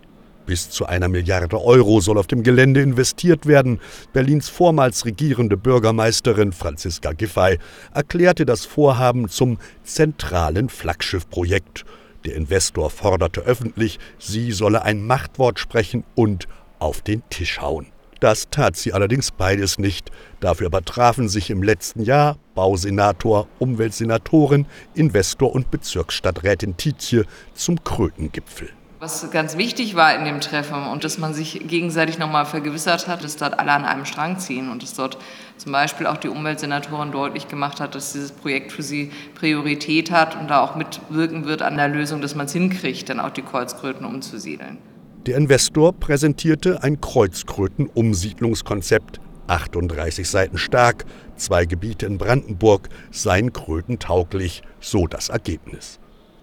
Bis 0.46 0.70
zu 0.70 0.86
einer 0.86 1.08
Milliarde 1.08 1.60
Euro 1.60 2.00
soll 2.00 2.18
auf 2.18 2.26
dem 2.26 2.42
Gelände 2.42 2.80
investiert 2.82 3.46
werden. 3.46 3.80
Berlins 4.12 4.48
vormals 4.48 5.04
regierende 5.04 5.56
Bürgermeisterin 5.56 6.52
Franziska 6.52 7.12
Giffey 7.12 7.58
erklärte 7.94 8.44
das 8.44 8.64
Vorhaben 8.64 9.28
zum 9.28 9.58
zentralen 9.84 10.68
Flaggschiffprojekt. 10.68 11.84
Der 12.24 12.36
Investor 12.36 12.90
forderte 12.90 13.40
öffentlich, 13.40 13.98
sie 14.18 14.52
solle 14.52 14.82
ein 14.82 15.04
Machtwort 15.06 15.58
sprechen 15.58 16.04
und 16.14 16.46
auf 16.78 17.02
den 17.02 17.22
Tisch 17.30 17.60
hauen. 17.60 17.86
Das 18.22 18.48
tat 18.50 18.76
sie 18.76 18.92
allerdings 18.92 19.32
beides 19.32 19.80
nicht. 19.80 20.12
Dafür 20.38 20.68
übertrafen 20.68 21.28
sich 21.28 21.50
im 21.50 21.60
letzten 21.60 22.04
Jahr 22.04 22.36
Bausenator, 22.54 23.48
Umweltsenatorin, 23.58 24.66
Investor 24.94 25.52
und 25.52 25.72
Bezirksstadträtin 25.72 26.76
Tietje 26.76 27.24
zum 27.52 27.82
Krötengipfel. 27.82 28.68
Was 29.00 29.28
ganz 29.32 29.56
wichtig 29.56 29.96
war 29.96 30.14
in 30.14 30.24
dem 30.24 30.40
Treffen 30.40 30.86
und 30.86 31.02
dass 31.02 31.18
man 31.18 31.34
sich 31.34 31.66
gegenseitig 31.66 32.18
nochmal 32.20 32.46
vergewissert 32.46 33.08
hat, 33.08 33.24
dass 33.24 33.38
dort 33.38 33.58
alle 33.58 33.72
an 33.72 33.84
einem 33.84 34.04
Strang 34.04 34.38
ziehen 34.38 34.70
und 34.70 34.84
dass 34.84 34.94
dort 34.94 35.18
zum 35.56 35.72
Beispiel 35.72 36.06
auch 36.06 36.16
die 36.16 36.28
Umweltsenatorin 36.28 37.10
deutlich 37.10 37.48
gemacht 37.48 37.80
hat, 37.80 37.96
dass 37.96 38.12
dieses 38.12 38.30
Projekt 38.30 38.70
für 38.70 38.84
sie 38.84 39.10
Priorität 39.34 40.12
hat 40.12 40.38
und 40.38 40.46
da 40.46 40.60
auch 40.60 40.76
mitwirken 40.76 41.44
wird 41.44 41.62
an 41.62 41.76
der 41.76 41.88
Lösung, 41.88 42.20
dass 42.20 42.36
man 42.36 42.46
es 42.46 42.52
hinkriegt, 42.52 43.08
dann 43.08 43.18
auch 43.18 43.30
die 43.30 43.42
Kreuzkröten 43.42 44.06
umzusiedeln. 44.06 44.78
Der 45.26 45.36
Investor 45.36 45.92
präsentierte 45.92 46.82
ein 46.82 47.00
Kreuzkröten-Umsiedlungskonzept, 47.00 49.20
38 49.46 50.28
Seiten 50.28 50.58
stark, 50.58 51.04
zwei 51.36 51.64
Gebiete 51.64 52.06
in 52.06 52.18
Brandenburg, 52.18 52.88
seien 53.12 53.52
krötentauglich, 53.52 54.62
so 54.80 55.06
das 55.06 55.28
Ergebnis. 55.28 56.00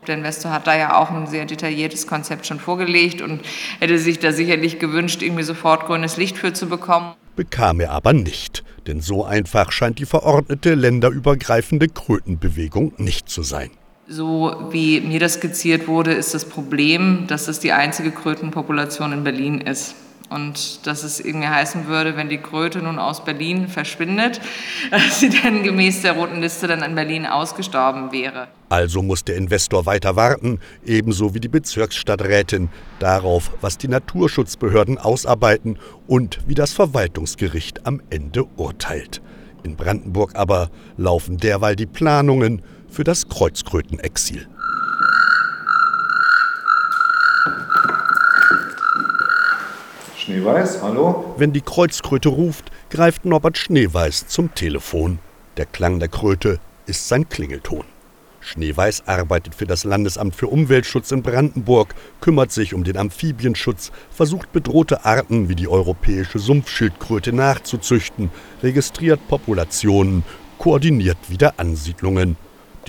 Der 0.08 0.16
Investor 0.16 0.54
hat 0.54 0.66
da 0.66 0.78
ja 0.78 0.98
auch 0.98 1.12
ein 1.12 1.28
sehr 1.28 1.46
detailliertes 1.46 2.08
Konzept 2.08 2.46
schon 2.46 2.62
vorgelegt 2.62 3.22
und 3.22 3.42
hätte 3.82 4.00
sich 4.00 4.20
da 4.20 4.32
sicherlich 4.32 4.80
gewünscht, 4.80 5.22
irgendwie 5.22 5.44
sofort 5.44 5.86
grünes 5.86 6.16
Licht 6.16 6.38
für 6.38 6.54
zu 6.54 6.68
bekommen. 6.68 7.16
Bekam 7.36 7.82
er 7.82 7.92
aber 7.92 8.14
nicht, 8.14 8.64
denn 8.88 9.02
so 9.02 9.26
einfach 9.26 9.74
scheint 9.74 10.00
die 10.00 10.06
verordnete 10.06 10.76
länderübergreifende 10.76 11.90
Krötenbewegung 11.90 12.94
nicht 12.96 13.28
zu 13.28 13.44
sein. 13.44 13.72
So 14.12 14.70
wie 14.72 15.02
mir 15.02 15.20
das 15.20 15.36
skizziert 15.36 15.88
wurde, 15.88 16.14
ist 16.14 16.34
das 16.34 16.44
Problem, 16.44 17.26
dass 17.28 17.48
es 17.48 17.60
die 17.60 17.74
einzige 17.74 18.10
Krötenpopulation 18.10 19.14
in 19.14 19.24
Berlin 19.24 19.62
ist. 19.62 19.94
Und 20.32 20.88
dass 20.88 21.04
es 21.04 21.20
irgendwie 21.20 21.48
heißen 21.48 21.86
würde, 21.86 22.18
wenn 22.18 22.28
die 22.28 22.40
Kröte 22.40 22.80
nun 22.80 22.98
aus 22.98 23.24
Berlin 23.24 23.68
verschwindet, 23.68 24.42
dass 24.92 25.20
sie 25.20 25.30
dann 25.30 25.62
gemäß 25.62 26.02
der 26.02 26.14
roten 26.14 26.42
Liste 26.42 26.66
dann 26.66 26.82
in 26.82 26.96
Berlin 26.96 27.28
ausgestorben 27.28 28.12
wäre. 28.12 28.48
Also 28.70 29.04
muss 29.04 29.24
der 29.24 29.38
Investor 29.38 29.86
weiter 29.86 30.16
warten, 30.16 30.60
ebenso 30.84 31.36
wie 31.36 31.40
die 31.40 31.48
Bezirksstadträtin, 31.48 32.70
darauf, 32.98 33.52
was 33.62 33.78
die 33.78 33.88
Naturschutzbehörden 33.88 34.98
ausarbeiten 34.98 35.78
und 36.08 36.40
wie 36.48 36.56
das 36.56 36.74
Verwaltungsgericht 36.74 37.86
am 37.86 38.02
Ende 38.10 38.46
urteilt. 38.56 39.22
In 39.62 39.76
Brandenburg 39.76 40.36
aber 40.36 40.72
laufen 40.98 41.38
derweil 41.38 41.76
die 41.76 41.86
Planungen 41.86 42.64
für 42.90 43.04
das 43.04 43.28
Kreuzkrötenexil. 43.30 44.48
Schneeweiß, 50.18 50.84
hallo? 50.84 51.34
Wenn 51.38 51.54
die 51.54 51.62
Kreuzkröte 51.62 52.30
ruft, 52.30 52.72
greift 52.90 53.26
Norbert 53.26 53.58
Schneeweiß 53.58 54.28
zum 54.28 54.54
Telefon. 54.54 55.20
Der 55.58 55.66
Klang 55.66 56.00
der 56.00 56.10
Kröte 56.10 56.60
ist 56.86 57.08
sein 57.08 57.28
Klingelton. 57.30 57.84
Schneeweiß 58.42 59.08
arbeitet 59.08 59.56
für 59.56 59.66
das 59.66 59.84
Landesamt 59.84 60.36
für 60.36 60.48
Umweltschutz 60.48 61.12
in 61.12 61.24
Brandenburg, 61.24 61.94
kümmert 62.22 62.52
sich 62.52 62.74
um 62.74 62.84
den 62.84 62.98
Amphibienschutz, 62.98 63.92
versucht 64.12 64.52
bedrohte 64.52 65.06
Arten 65.06 65.50
wie 65.50 65.56
die 65.56 65.68
europäische 65.68 66.40
Sumpfschildkröte 66.40 67.34
nachzuzüchten, 67.34 68.30
registriert 68.64 69.20
Populationen, 69.28 70.24
koordiniert 70.58 71.18
Wiederansiedlungen. 71.28 72.38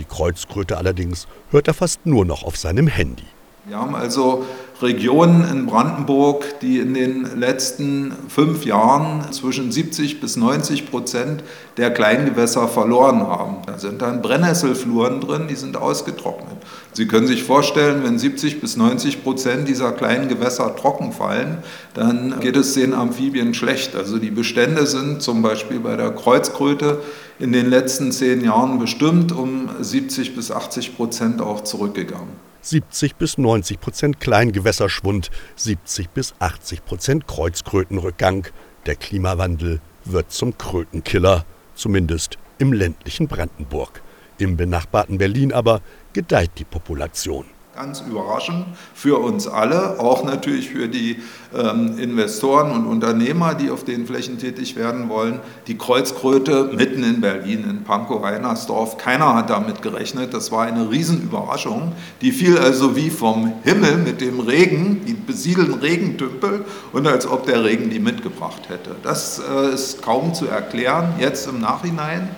Die 0.00 0.06
Kreuzkröte 0.06 0.78
allerdings 0.78 1.28
hört 1.50 1.68
er 1.68 1.74
fast 1.74 2.06
nur 2.06 2.24
noch 2.24 2.42
auf 2.42 2.56
seinem 2.56 2.86
Handy. 2.86 3.26
Wir 3.66 3.76
haben 3.76 3.94
also 3.94 4.46
Regionen 4.82 5.46
in 5.50 5.66
Brandenburg, 5.66 6.60
die 6.60 6.78
in 6.78 6.94
den 6.94 7.38
letzten 7.38 8.12
fünf 8.28 8.64
Jahren 8.64 9.30
zwischen 9.32 9.70
70 9.70 10.20
bis 10.20 10.36
90 10.36 10.90
Prozent 10.90 11.44
der 11.76 11.90
Kleingewässer 11.90 12.66
verloren 12.66 13.20
haben. 13.20 13.56
Da 13.66 13.78
sind 13.78 14.00
dann 14.02 14.22
Brennnesselfluren 14.22 15.20
drin, 15.20 15.46
die 15.48 15.54
sind 15.54 15.76
ausgetrocknet. 15.76 16.56
Sie 16.92 17.06
können 17.06 17.26
sich 17.26 17.42
vorstellen, 17.42 18.02
wenn 18.04 18.18
70 18.18 18.60
bis 18.60 18.76
90 18.76 19.22
Prozent 19.22 19.68
dieser 19.68 19.92
kleinen 19.92 20.28
Gewässer 20.28 20.74
trocken 20.76 21.12
fallen, 21.12 21.58
dann 21.94 22.40
geht 22.40 22.56
es 22.56 22.74
den 22.74 22.94
Amphibien 22.94 23.54
schlecht. 23.54 23.94
Also 23.94 24.18
die 24.18 24.30
Bestände 24.30 24.86
sind 24.86 25.22
zum 25.22 25.42
Beispiel 25.42 25.80
bei 25.80 25.96
der 25.96 26.10
Kreuzkröte 26.10 27.00
in 27.38 27.52
den 27.52 27.68
letzten 27.68 28.12
zehn 28.12 28.42
Jahren 28.42 28.78
bestimmt 28.78 29.32
um 29.32 29.68
70 29.80 30.34
bis 30.34 30.50
80 30.50 30.96
Prozent 30.96 31.40
auch 31.40 31.64
zurückgegangen. 31.64 32.49
70 32.62 33.16
bis 33.16 33.38
90 33.38 33.80
Prozent 33.80 34.20
Kleingewässerschwund, 34.20 35.30
70 35.56 36.10
bis 36.10 36.34
80 36.38 36.84
Prozent 36.84 37.26
Kreuzkrötenrückgang. 37.26 38.46
Der 38.86 38.96
Klimawandel 38.96 39.80
wird 40.04 40.30
zum 40.32 40.56
Krötenkiller, 40.56 41.44
zumindest 41.74 42.38
im 42.58 42.72
ländlichen 42.72 43.28
Brandenburg. 43.28 44.02
Im 44.38 44.56
benachbarten 44.56 45.18
Berlin 45.18 45.52
aber 45.52 45.80
gedeiht 46.12 46.52
die 46.58 46.64
Population 46.64 47.44
ganz 47.80 48.02
überraschend 48.02 48.66
für 48.92 49.18
uns 49.20 49.48
alle, 49.48 49.98
auch 50.00 50.22
natürlich 50.22 50.68
für 50.68 50.86
die 50.86 51.16
ähm, 51.56 51.98
Investoren 51.98 52.72
und 52.72 52.84
Unternehmer, 52.84 53.54
die 53.54 53.70
auf 53.70 53.84
den 53.84 54.06
Flächen 54.06 54.38
tätig 54.38 54.76
werden 54.76 55.08
wollen. 55.08 55.40
Die 55.66 55.78
Kreuzkröte 55.78 56.72
mitten 56.74 57.02
in 57.02 57.22
Berlin, 57.22 57.64
in 57.70 57.82
Pankow-Reinersdorf, 57.84 58.98
keiner 58.98 59.34
hat 59.34 59.48
damit 59.48 59.80
gerechnet. 59.80 60.34
Das 60.34 60.52
war 60.52 60.66
eine 60.66 60.90
Riesenüberraschung. 60.90 61.92
Die 62.20 62.32
fiel 62.32 62.58
also 62.58 62.96
wie 62.96 63.08
vom 63.08 63.54
Himmel 63.64 63.96
mit 63.96 64.20
dem 64.20 64.40
Regen, 64.40 65.00
die 65.06 65.14
besiedelten 65.14 65.76
Regentümpel 65.76 66.66
und 66.92 67.06
als 67.06 67.26
ob 67.26 67.46
der 67.46 67.64
Regen 67.64 67.88
die 67.88 67.98
mitgebracht 67.98 68.68
hätte. 68.68 68.94
Das 69.02 69.40
äh, 69.40 69.72
ist 69.72 70.02
kaum 70.02 70.34
zu 70.34 70.46
erklären, 70.46 71.14
jetzt 71.18 71.48
im 71.48 71.60
Nachhinein. 71.60 72.28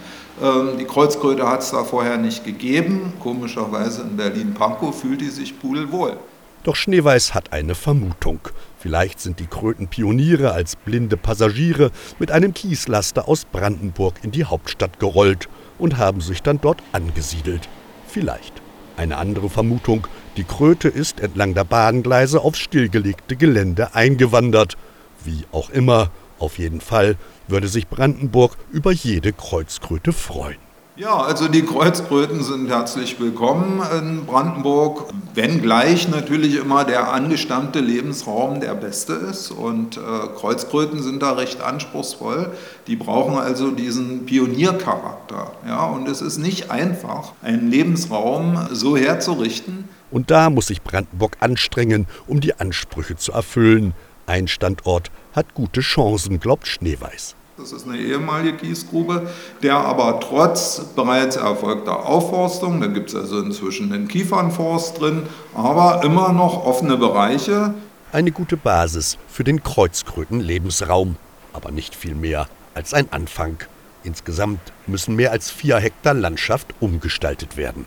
Ähm, 0.43 0.79
die 0.79 0.85
Kreuzkröte 0.85 1.49
hat 1.49 1.61
es 1.61 1.71
da 1.71 1.85
vorher 1.85 2.19
nicht 2.19 2.45
gegeben. 2.45 3.13
Komischerweise 3.21 4.03
in 4.03 4.17
Berlin-Pankow 4.17 4.95
fühlt 4.95 5.21
die 5.21 5.29
sich 5.29 5.59
pudelwohl. 5.61 6.17
Doch 6.65 6.77
Schneeweiß 6.77 7.35
hat 7.35 7.53
eine 7.53 7.75
Vermutung. 7.75 8.41
Vielleicht 8.79 9.21
sind 9.21 9.41
die 9.41 9.47
Kröten 9.47 9.89
Pioniere 9.89 10.53
als 10.53 10.77
blinde 10.77 11.17
Passagiere 11.17 11.91
mit 12.19 12.31
einem 12.31 12.55
Kieslaster 12.55 13.29
aus 13.29 13.45
Brandenburg 13.45 14.15
in 14.23 14.33
die 14.33 14.45
Hauptstadt 14.45 14.99
gerollt 14.99 15.49
und 15.79 15.99
haben 15.99 16.21
sich 16.21 16.43
dann 16.43 16.61
dort 16.61 16.83
angesiedelt. 16.93 17.69
Vielleicht. 18.07 18.63
Eine 18.97 19.17
andere 19.17 19.49
Vermutung, 19.49 20.07
die 20.37 20.45
Kröte 20.45 20.89
ist 20.89 21.21
entlang 21.21 21.55
der 21.55 21.65
Bahngleise 21.65 22.41
aufs 22.41 22.59
stillgelegte 22.59 23.37
Gelände 23.37 23.95
eingewandert. 23.95 24.77
Wie 25.25 25.45
auch 25.51 25.71
immer, 25.71 26.11
auf 26.39 26.59
jeden 26.59 26.81
Fall 26.81 27.17
würde 27.52 27.68
sich 27.68 27.87
Brandenburg 27.87 28.56
über 28.73 28.90
jede 28.90 29.32
Kreuzkröte 29.32 30.12
freuen. 30.12 30.56
Ja, 30.94 31.16
also 31.16 31.49
die 31.49 31.62
Kreuzkröten 31.62 32.42
sind 32.42 32.68
herzlich 32.68 33.18
willkommen 33.18 33.80
in 33.99 34.26
Brandenburg, 34.26 35.11
wenngleich 35.35 36.09
natürlich 36.09 36.56
immer 36.56 36.85
der 36.85 37.12
angestammte 37.12 37.80
Lebensraum 37.80 38.61
der 38.61 38.75
beste 38.75 39.14
ist. 39.14 39.50
Und 39.50 39.97
äh, 39.97 40.00
Kreuzkröten 40.38 41.02
sind 41.02 41.23
da 41.23 41.32
recht 41.32 41.62
anspruchsvoll. 41.62 42.50
Die 42.88 42.97
brauchen 42.97 43.38
also 43.38 43.71
diesen 43.71 44.26
Pioniercharakter. 44.26 45.52
Ja, 45.66 45.87
und 45.87 46.09
es 46.09 46.21
ist 46.21 46.37
nicht 46.38 46.71
einfach, 46.71 47.32
einen 47.42 47.71
Lebensraum 47.71 48.68
so 48.71 48.97
herzurichten. 48.97 49.88
Und 50.11 50.30
da 50.30 50.50
muss 50.50 50.66
sich 50.66 50.82
Brandenburg 50.82 51.38
anstrengen, 51.40 52.06
um 52.26 52.40
die 52.40 52.59
Ansprüche 52.59 53.16
zu 53.16 53.32
erfüllen. 53.32 53.94
Ein 54.26 54.47
Standort 54.47 55.11
hat 55.35 55.54
gute 55.54 55.80
Chancen, 55.80 56.38
glaubt 56.38 56.66
Schneeweiß. 56.66 57.35
Das 57.59 57.71
ist 57.71 57.87
eine 57.87 57.99
ehemalige 57.99 58.56
Kiesgrube, 58.56 59.28
der 59.62 59.76
aber 59.76 60.21
trotz 60.21 60.80
bereits 60.97 61.37
erfolgter 61.37 62.06
Aufforstung, 62.06 62.80
da 62.80 62.87
gibt 62.87 63.11
es 63.11 63.14
also 63.14 63.40
inzwischen 63.40 63.90
den 63.90 64.09
Kiefernforst 64.09 64.99
drin, 64.99 65.25
aber 65.54 66.02
immer 66.02 66.32
noch 66.32 66.64
offene 66.64 66.97
Bereiche. 66.97 67.75
Eine 68.11 68.32
gute 68.32 68.56
Basis 68.56 69.18
für 69.28 69.44
den 69.44 69.62
Kreuzkröten-Lebensraum, 69.62 71.16
aber 71.52 71.71
nicht 71.73 71.94
viel 71.94 72.14
mehr 72.14 72.49
als 72.75 72.94
ein 72.94 73.12
Anfang. 73.12 73.59
Insgesamt 74.02 74.61
müssen 74.87 75.14
mehr 75.14 75.30
als 75.30 75.50
vier 75.50 75.76
Hektar 75.76 76.14
Landschaft 76.14 76.68
umgestaltet 76.80 77.59
werden. 77.59 77.85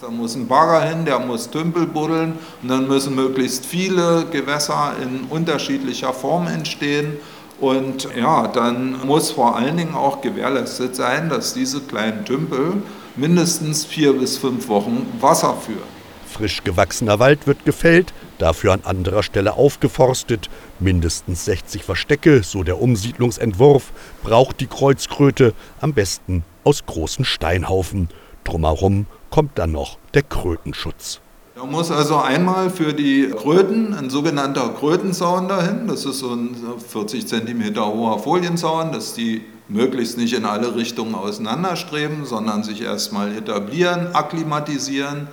Da 0.00 0.10
muss 0.10 0.36
ein 0.36 0.46
Bagger 0.46 0.82
hin, 0.82 1.06
der 1.06 1.18
muss 1.18 1.50
Tümpel 1.50 1.86
buddeln 1.86 2.34
und 2.62 2.68
dann 2.68 2.86
müssen 2.86 3.16
möglichst 3.16 3.66
viele 3.66 4.26
Gewässer 4.30 4.92
in 5.02 5.24
unterschiedlicher 5.28 6.12
Form 6.12 6.46
entstehen. 6.46 7.16
Und 7.60 8.08
ja, 8.16 8.46
dann 8.48 9.04
muss 9.06 9.32
vor 9.32 9.56
allen 9.56 9.76
Dingen 9.76 9.94
auch 9.94 10.20
gewährleistet 10.20 10.94
sein, 10.94 11.28
dass 11.28 11.54
diese 11.54 11.80
kleinen 11.80 12.24
Tümpel 12.24 12.82
mindestens 13.16 13.84
vier 13.84 14.12
bis 14.12 14.38
fünf 14.38 14.68
Wochen 14.68 15.06
Wasser 15.20 15.54
führen. 15.54 15.98
Frisch 16.28 16.62
gewachsener 16.62 17.18
Wald 17.18 17.46
wird 17.46 17.64
gefällt, 17.64 18.12
dafür 18.36 18.72
an 18.74 18.82
anderer 18.84 19.22
Stelle 19.22 19.54
aufgeforstet. 19.54 20.48
Mindestens 20.78 21.46
60 21.46 21.82
Verstecke, 21.82 22.42
so 22.44 22.62
der 22.62 22.80
Umsiedlungsentwurf, 22.80 23.92
braucht 24.22 24.60
die 24.60 24.66
Kreuzkröte 24.66 25.54
am 25.80 25.94
besten 25.94 26.44
aus 26.64 26.86
großen 26.86 27.24
Steinhaufen. 27.24 28.08
Drumherum 28.44 29.06
kommt 29.30 29.58
dann 29.58 29.72
noch 29.72 29.98
der 30.14 30.22
Krötenschutz. 30.22 31.20
Da 31.58 31.66
muss 31.66 31.90
also 31.90 32.18
einmal 32.18 32.70
für 32.70 32.92
die 32.92 33.30
Kröten 33.30 33.92
ein 33.92 34.10
sogenannter 34.10 34.68
Krötenzaun 34.78 35.48
dahin. 35.48 35.88
Das 35.88 36.04
ist 36.04 36.20
so 36.20 36.30
ein 36.30 36.54
40 36.86 37.26
cm 37.26 37.74
hoher 37.74 38.20
Folienzaun, 38.20 38.92
dass 38.92 39.12
die 39.14 39.42
möglichst 39.66 40.18
nicht 40.18 40.34
in 40.34 40.44
alle 40.44 40.76
Richtungen 40.76 41.16
auseinanderstreben, 41.16 42.26
sondern 42.26 42.62
sich 42.62 42.82
erstmal 42.82 43.36
etablieren, 43.36 44.14
akklimatisieren. 44.14 45.26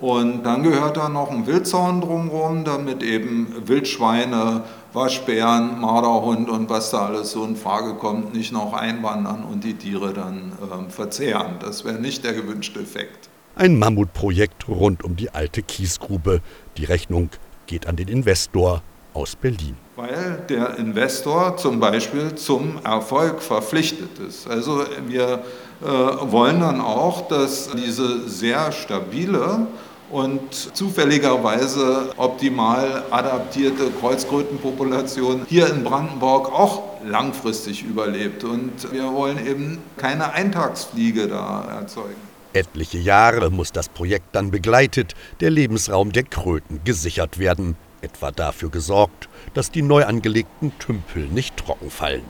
Und 0.00 0.42
dann 0.42 0.64
gehört 0.64 0.98
da 0.98 1.08
noch 1.08 1.30
ein 1.30 1.46
Wildzaun 1.46 2.02
drumherum, 2.02 2.64
damit 2.64 3.02
eben 3.02 3.46
Wildschweine, 3.64 4.64
Waschbären, 4.92 5.80
Marderhund 5.80 6.50
und 6.50 6.68
was 6.68 6.90
da 6.90 7.06
alles 7.06 7.30
so 7.30 7.42
in 7.42 7.56
Frage 7.56 7.94
kommt, 7.94 8.34
nicht 8.34 8.52
noch 8.52 8.74
einwandern 8.74 9.44
und 9.50 9.64
die 9.64 9.78
Tiere 9.78 10.12
dann 10.12 10.52
äh, 10.60 10.90
verzehren. 10.90 11.54
Das 11.60 11.86
wäre 11.86 11.98
nicht 11.98 12.22
der 12.22 12.34
gewünschte 12.34 12.80
Effekt. 12.80 13.29
Ein 13.60 13.78
Mammutprojekt 13.78 14.68
rund 14.70 15.04
um 15.04 15.16
die 15.16 15.34
alte 15.34 15.60
Kiesgrube. 15.60 16.40
Die 16.78 16.86
Rechnung 16.86 17.28
geht 17.66 17.86
an 17.86 17.94
den 17.94 18.08
Investor 18.08 18.80
aus 19.12 19.36
Berlin. 19.36 19.76
Weil 19.96 20.42
der 20.48 20.78
Investor 20.78 21.58
zum 21.58 21.78
Beispiel 21.78 22.34
zum 22.36 22.80
Erfolg 22.82 23.42
verpflichtet 23.42 24.18
ist. 24.18 24.48
Also 24.48 24.86
wir 25.06 25.44
äh, 25.82 25.84
wollen 25.84 26.60
dann 26.60 26.80
auch, 26.80 27.28
dass 27.28 27.68
diese 27.72 28.26
sehr 28.30 28.72
stabile 28.72 29.66
und 30.10 30.54
zufälligerweise 30.54 32.14
optimal 32.16 33.02
adaptierte 33.10 33.90
Kreuzkrötenpopulation 34.00 35.42
hier 35.46 35.68
in 35.68 35.84
Brandenburg 35.84 36.50
auch 36.50 36.82
langfristig 37.04 37.82
überlebt. 37.82 38.42
Und 38.42 38.90
wir 38.90 39.12
wollen 39.12 39.46
eben 39.46 39.82
keine 39.98 40.32
Eintagsfliege 40.32 41.28
da 41.28 41.66
erzeugen. 41.78 42.29
Etliche 42.52 42.98
Jahre 42.98 43.50
muss 43.50 43.70
das 43.70 43.88
Projekt 43.88 44.34
dann 44.34 44.50
begleitet, 44.50 45.14
der 45.40 45.50
Lebensraum 45.50 46.10
der 46.10 46.24
Kröten 46.24 46.80
gesichert 46.84 47.38
werden, 47.38 47.76
etwa 48.00 48.32
dafür 48.32 48.70
gesorgt, 48.70 49.28
dass 49.54 49.70
die 49.70 49.82
neu 49.82 50.04
angelegten 50.04 50.72
Tümpel 50.78 51.26
nicht 51.28 51.56
trocken 51.56 51.90
fallen. 51.90 52.24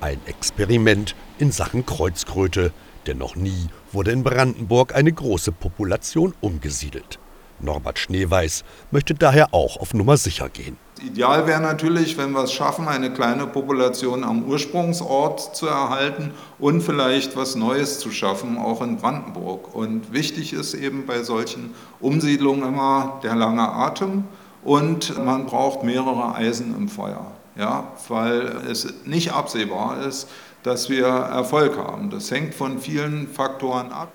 Ein 0.00 0.20
Experiment 0.26 1.14
in 1.38 1.52
Sachen 1.52 1.84
Kreuzkröte, 1.84 2.72
denn 3.06 3.18
noch 3.18 3.36
nie 3.36 3.66
wurde 3.92 4.12
in 4.12 4.24
Brandenburg 4.24 4.94
eine 4.94 5.12
große 5.12 5.52
Population 5.52 6.34
umgesiedelt. 6.40 7.18
Norbert 7.60 7.98
Schneeweiß 7.98 8.64
möchte 8.90 9.14
daher 9.14 9.52
auch 9.52 9.76
auf 9.76 9.94
Nummer 9.94 10.16
sicher 10.16 10.48
gehen. 10.48 10.76
Ideal 11.02 11.46
wäre 11.46 11.60
natürlich, 11.60 12.16
wenn 12.16 12.32
wir 12.32 12.44
es 12.44 12.52
schaffen, 12.52 12.88
eine 12.88 13.12
kleine 13.12 13.46
Population 13.46 14.24
am 14.24 14.44
Ursprungsort 14.44 15.54
zu 15.54 15.66
erhalten 15.66 16.32
und 16.58 16.80
vielleicht 16.80 17.36
was 17.36 17.54
Neues 17.54 17.98
zu 17.98 18.10
schaffen, 18.10 18.56
auch 18.56 18.80
in 18.80 18.96
Brandenburg. 18.96 19.74
Und 19.74 20.12
wichtig 20.12 20.54
ist 20.54 20.72
eben 20.72 21.04
bei 21.04 21.22
solchen 21.22 21.74
Umsiedlungen 22.00 22.62
immer 22.66 23.20
der 23.22 23.34
lange 23.34 23.68
Atem 23.68 24.24
und 24.64 25.22
man 25.22 25.46
braucht 25.46 25.82
mehrere 25.82 26.34
Eisen 26.34 26.74
im 26.74 26.88
Feuer, 26.88 27.30
ja, 27.56 27.92
weil 28.08 28.62
es 28.68 28.86
nicht 29.04 29.32
absehbar 29.32 30.00
ist, 30.06 30.28
dass 30.62 30.88
wir 30.88 31.06
Erfolg 31.06 31.76
haben. 31.76 32.10
Das 32.10 32.30
hängt 32.30 32.54
von 32.54 32.78
vielen 32.78 33.28
Faktoren 33.28 33.92
ab. 33.92 34.12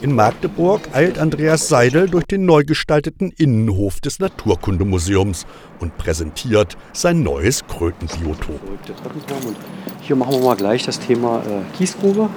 In 0.00 0.14
Magdeburg 0.14 0.88
eilt 0.92 1.18
Andreas 1.18 1.68
Seidel 1.68 2.08
durch 2.08 2.24
den 2.24 2.44
neu 2.44 2.64
gestalteten 2.64 3.32
Innenhof 3.36 4.00
des 4.00 4.18
Naturkundemuseums 4.18 5.46
und 5.80 5.96
präsentiert 5.98 6.76
sein 6.92 7.22
neues 7.22 7.66
Krötenbiotop. 7.66 8.60
Hier 10.00 10.16
machen 10.16 10.32
wir 10.32 10.40
mal 10.40 10.56
gleich 10.56 10.84
das 10.84 10.98
Thema 11.00 11.42
äh, 11.46 11.76
Kiesgrube. 11.76 12.30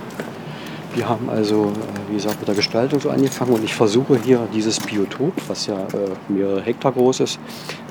Wir 0.93 1.07
haben 1.07 1.29
also, 1.29 1.71
äh, 1.71 2.09
wie 2.09 2.15
gesagt, 2.15 2.39
mit 2.39 2.49
der 2.49 2.55
Gestaltung 2.55 2.99
so 2.99 3.09
angefangen 3.09 3.53
und 3.53 3.63
ich 3.63 3.73
versuche 3.73 4.19
hier 4.21 4.47
dieses 4.53 4.79
Biotop, 4.79 5.33
was 5.47 5.67
ja 5.67 5.79
äh, 5.79 6.09
mehrere 6.27 6.61
Hektar 6.61 6.91
groß 6.91 7.21
ist, 7.21 7.39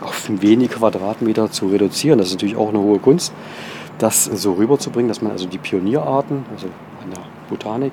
auf 0.03 0.29
wenige 0.29 0.75
Quadratmeter 0.75 1.51
zu 1.51 1.69
reduzieren. 1.69 2.19
Das 2.19 2.29
ist 2.29 2.35
natürlich 2.35 2.57
auch 2.57 2.69
eine 2.69 2.81
hohe 2.81 2.99
Kunst, 2.99 3.33
das 3.99 4.25
so 4.25 4.53
rüberzubringen, 4.53 5.09
dass 5.09 5.23
man 5.23 5.33
also 5.33 5.47
die 5.47 5.59
Pionierarten, 5.59 6.45
also 6.53 6.67
an 7.03 7.11
der 7.11 7.23
Botanik, 7.49 7.93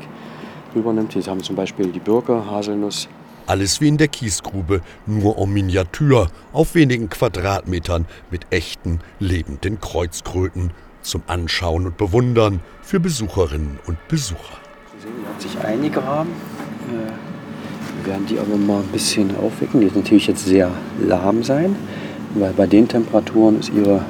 rübernimmt. 0.77 1.13
Hier 1.13 1.25
haben 1.25 1.39
wir 1.39 1.43
zum 1.43 1.55
Beispiel 1.55 1.87
die 1.87 1.99
Birke, 1.99 2.49
Haselnuss. 2.49 3.07
Alles 3.47 3.79
wie 3.79 3.87
in 3.87 3.97
der 3.97 4.09
Kiesgrube, 4.09 4.81
nur 5.05 5.37
en 5.37 5.53
Miniatur, 5.53 6.27
auf 6.51 6.75
wenigen 6.75 7.09
Quadratmetern 7.09 8.05
mit 8.29 8.45
echten, 8.49 8.99
lebenden 9.19 9.79
Kreuzkröten 9.79 10.71
zum 11.01 11.23
Anschauen 11.27 11.85
und 11.85 11.97
Bewundern 11.97 12.59
für 12.81 12.99
Besucherinnen 12.99 13.79
und 13.87 13.97
Besucher. 14.09 14.57
Sie 14.97 15.03
sehen, 15.03 15.13
die 15.21 15.27
hat 15.27 15.41
sich 15.41 15.57
eingegraben. 15.59 16.31
Äh, 16.89 18.03
wir 18.03 18.11
werden 18.11 18.25
die 18.27 18.37
aber 18.37 18.57
mal 18.57 18.81
ein 18.81 18.87
bisschen 18.87 19.35
aufwecken. 19.37 19.79
Die 19.79 19.85
wird 19.85 19.95
natürlich 19.95 20.27
jetzt 20.27 20.45
sehr 20.45 20.69
lahm 20.99 21.43
sein, 21.43 21.75
weil 22.35 22.51
bei 22.51 22.67
den 22.67 22.87
Temperaturen 22.87 23.59
ist 23.59 23.71
ihre 23.73 24.03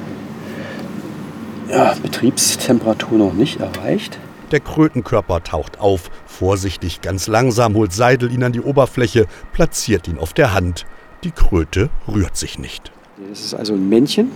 ja, 1.70 1.94
Betriebstemperatur 2.02 3.18
noch 3.18 3.34
nicht 3.34 3.60
erreicht. 3.60 4.18
Der 4.50 4.60
Krötenkörper 4.60 5.42
taucht 5.42 5.78
auf, 5.78 6.10
vorsichtig, 6.26 7.02
ganz 7.02 7.26
langsam 7.26 7.74
holt 7.74 7.92
Seidel 7.92 8.32
ihn 8.32 8.42
an 8.42 8.52
die 8.52 8.62
Oberfläche, 8.62 9.26
platziert 9.52 10.08
ihn 10.08 10.18
auf 10.18 10.32
der 10.32 10.54
Hand. 10.54 10.86
Die 11.22 11.32
Kröte 11.32 11.90
rührt 12.06 12.36
sich 12.36 12.58
nicht. 12.58 12.90
Das 13.28 13.40
ist 13.44 13.54
also 13.54 13.74
ein 13.74 13.88
Männchen. 13.88 14.30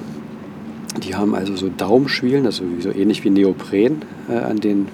Die 1.03 1.14
haben 1.14 1.35
also 1.35 1.57
so 1.57 1.70
Daumenschwielen, 1.70 2.44
also 2.44 2.64
so 2.81 2.90
ähnlich 2.90 3.25
wie 3.25 3.31
Neopren 3.31 4.05
äh, 4.29 4.37
an 4.37 4.59
den 4.59 4.88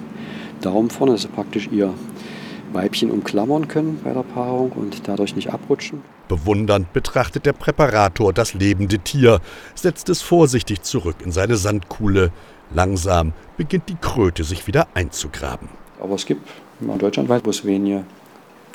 Daumen 0.61 0.89
vorne, 0.89 1.13
dass 1.13 1.23
sie 1.23 1.27
praktisch 1.27 1.67
ihr 1.69 1.93
Weibchen 2.71 3.11
umklammern 3.11 3.67
können 3.67 3.99
bei 4.03 4.13
der 4.13 4.23
Paarung 4.23 4.71
und 4.71 5.07
dadurch 5.07 5.35
nicht 5.35 5.51
abrutschen. 5.51 6.01
Bewundernd 6.27 6.93
betrachtet 6.93 7.45
der 7.45 7.53
Präparator 7.53 8.31
das 8.31 8.53
lebende 8.53 8.99
Tier, 8.99 9.41
setzt 9.75 10.09
es 10.09 10.21
vorsichtig 10.21 10.83
zurück 10.83 11.17
in 11.25 11.31
seine 11.31 11.57
Sandkuhle. 11.57 12.31
Langsam 12.71 13.33
beginnt 13.57 13.89
die 13.89 13.95
Kröte 13.95 14.43
sich 14.43 14.67
wieder 14.67 14.87
einzugraben. 14.93 15.69
Aber 15.99 16.15
es 16.15 16.25
gibt 16.25 16.47
deutschlandweit 16.79 17.43
bloß 17.43 17.65
wenige, 17.65 18.05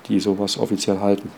die 0.08 0.20
sowas 0.20 0.58
offiziell 0.58 0.98
halten. 1.00 1.30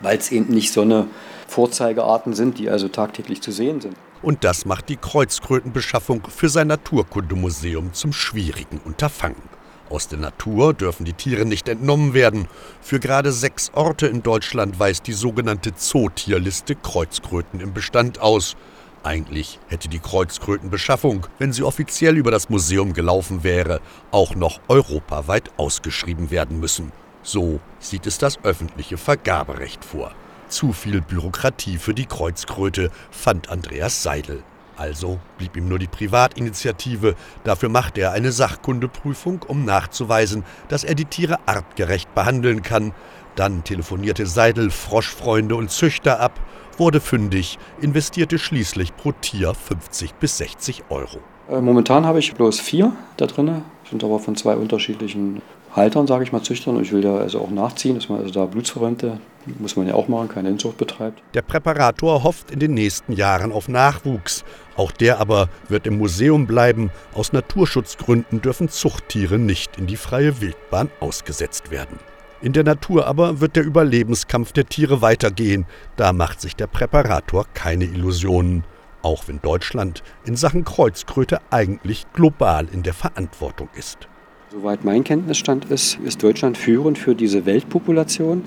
Weil 0.00 0.18
es 0.18 0.30
eben 0.30 0.48
nicht 0.48 0.72
so 0.72 0.82
eine 0.82 1.06
Vorzeigearten 1.48 2.32
sind, 2.32 2.58
die 2.58 2.70
also 2.70 2.88
tagtäglich 2.88 3.42
zu 3.42 3.52
sehen 3.52 3.80
sind. 3.80 3.96
Und 4.22 4.44
das 4.44 4.66
macht 4.66 4.88
die 4.88 4.96
Kreuzkrötenbeschaffung 4.96 6.22
für 6.28 6.48
sein 6.48 6.68
Naturkundemuseum 6.68 7.94
zum 7.94 8.12
schwierigen 8.12 8.80
Unterfangen. 8.84 9.42
Aus 9.88 10.06
der 10.06 10.18
Natur 10.18 10.72
dürfen 10.72 11.04
die 11.04 11.14
Tiere 11.14 11.44
nicht 11.44 11.68
entnommen 11.68 12.14
werden. 12.14 12.46
Für 12.80 13.00
gerade 13.00 13.32
sechs 13.32 13.72
Orte 13.74 14.06
in 14.06 14.22
Deutschland 14.22 14.78
weist 14.78 15.06
die 15.08 15.12
sogenannte 15.12 15.74
Zootierliste 15.74 16.76
Kreuzkröten 16.76 17.60
im 17.60 17.72
Bestand 17.72 18.20
aus. 18.20 18.56
Eigentlich 19.02 19.58
hätte 19.68 19.88
die 19.88 19.98
Kreuzkrötenbeschaffung, 19.98 21.26
wenn 21.38 21.54
sie 21.54 21.62
offiziell 21.62 22.18
über 22.18 22.30
das 22.30 22.50
Museum 22.50 22.92
gelaufen 22.92 23.42
wäre, 23.42 23.80
auch 24.10 24.34
noch 24.34 24.60
europaweit 24.68 25.50
ausgeschrieben 25.56 26.30
werden 26.30 26.60
müssen. 26.60 26.92
So 27.22 27.60
sieht 27.78 28.06
es 28.06 28.18
das 28.18 28.44
öffentliche 28.44 28.98
Vergaberecht 28.98 29.86
vor. 29.86 30.12
Zu 30.48 30.74
viel 30.74 31.00
Bürokratie 31.00 31.78
für 31.78 31.94
die 31.94 32.04
Kreuzkröte, 32.04 32.90
fand 33.10 33.48
Andreas 33.48 34.02
Seidel. 34.02 34.42
Also 34.76 35.18
blieb 35.38 35.56
ihm 35.56 35.68
nur 35.68 35.78
die 35.78 35.86
Privatinitiative. 35.86 37.14
Dafür 37.44 37.70
machte 37.70 38.02
er 38.02 38.12
eine 38.12 38.32
Sachkundeprüfung, 38.32 39.42
um 39.46 39.64
nachzuweisen, 39.64 40.44
dass 40.68 40.84
er 40.84 40.94
die 40.94 41.04
Tiere 41.06 41.38
artgerecht 41.46 42.14
behandeln 42.14 42.62
kann. 42.62 42.92
Dann 43.34 43.64
telefonierte 43.64 44.26
Seidel 44.26 44.70
Froschfreunde 44.70 45.54
und 45.54 45.70
Züchter 45.70 46.20
ab 46.20 46.38
wurde 46.80 46.98
fündig, 47.00 47.58
investierte 47.80 48.38
schließlich 48.38 48.96
pro 48.96 49.12
Tier 49.12 49.54
50 49.54 50.14
bis 50.14 50.38
60 50.38 50.84
Euro. 50.88 51.18
Äh, 51.48 51.60
momentan 51.60 52.04
habe 52.06 52.18
ich 52.18 52.34
bloß 52.34 52.58
vier 52.58 52.92
da 53.18 53.26
drin, 53.26 53.62
sind 53.88 54.02
aber 54.02 54.18
von 54.18 54.34
zwei 54.34 54.56
unterschiedlichen 54.56 55.42
Haltern, 55.76 56.06
sage 56.08 56.24
ich 56.24 56.32
mal, 56.32 56.42
Züchtern. 56.42 56.80
Ich 56.82 56.90
will 56.90 57.04
ja 57.04 57.16
also 57.16 57.38
auch 57.40 57.50
nachziehen, 57.50 57.94
dass 57.94 58.08
man 58.08 58.20
also 58.20 58.32
da 58.32 58.46
Blutsverwandte, 58.46 59.20
muss 59.58 59.76
man 59.76 59.86
ja 59.86 59.94
auch 59.94 60.08
machen, 60.08 60.28
keine 60.28 60.48
Inzucht 60.48 60.78
betreibt. 60.78 61.22
Der 61.34 61.42
Präparator 61.42 62.24
hofft 62.24 62.50
in 62.50 62.58
den 62.58 62.74
nächsten 62.74 63.12
Jahren 63.12 63.52
auf 63.52 63.68
Nachwuchs. 63.68 64.44
Auch 64.76 64.90
der 64.90 65.20
aber 65.20 65.48
wird 65.68 65.86
im 65.86 65.98
Museum 65.98 66.46
bleiben. 66.46 66.90
Aus 67.14 67.32
Naturschutzgründen 67.32 68.40
dürfen 68.40 68.68
Zuchttiere 68.68 69.38
nicht 69.38 69.76
in 69.76 69.86
die 69.86 69.96
freie 69.96 70.40
Wildbahn 70.40 70.90
ausgesetzt 70.98 71.70
werden. 71.70 71.98
In 72.42 72.54
der 72.54 72.64
Natur 72.64 73.06
aber 73.06 73.40
wird 73.40 73.54
der 73.54 73.64
Überlebenskampf 73.64 74.52
der 74.52 74.64
Tiere 74.64 75.02
weitergehen. 75.02 75.66
Da 75.96 76.14
macht 76.14 76.40
sich 76.40 76.56
der 76.56 76.68
Präparator 76.68 77.44
keine 77.52 77.84
Illusionen. 77.84 78.64
Auch 79.02 79.28
wenn 79.28 79.42
Deutschland 79.42 80.02
in 80.24 80.36
Sachen 80.36 80.64
Kreuzkröte 80.64 81.40
eigentlich 81.50 82.06
global 82.14 82.66
in 82.72 82.82
der 82.82 82.94
Verantwortung 82.94 83.68
ist. 83.74 84.08
Soweit 84.50 84.84
mein 84.84 85.04
Kenntnisstand 85.04 85.66
ist, 85.66 85.98
ist 86.02 86.22
Deutschland 86.22 86.56
führend 86.56 86.96
für 86.96 87.14
diese 87.14 87.44
Weltpopulation. 87.44 88.42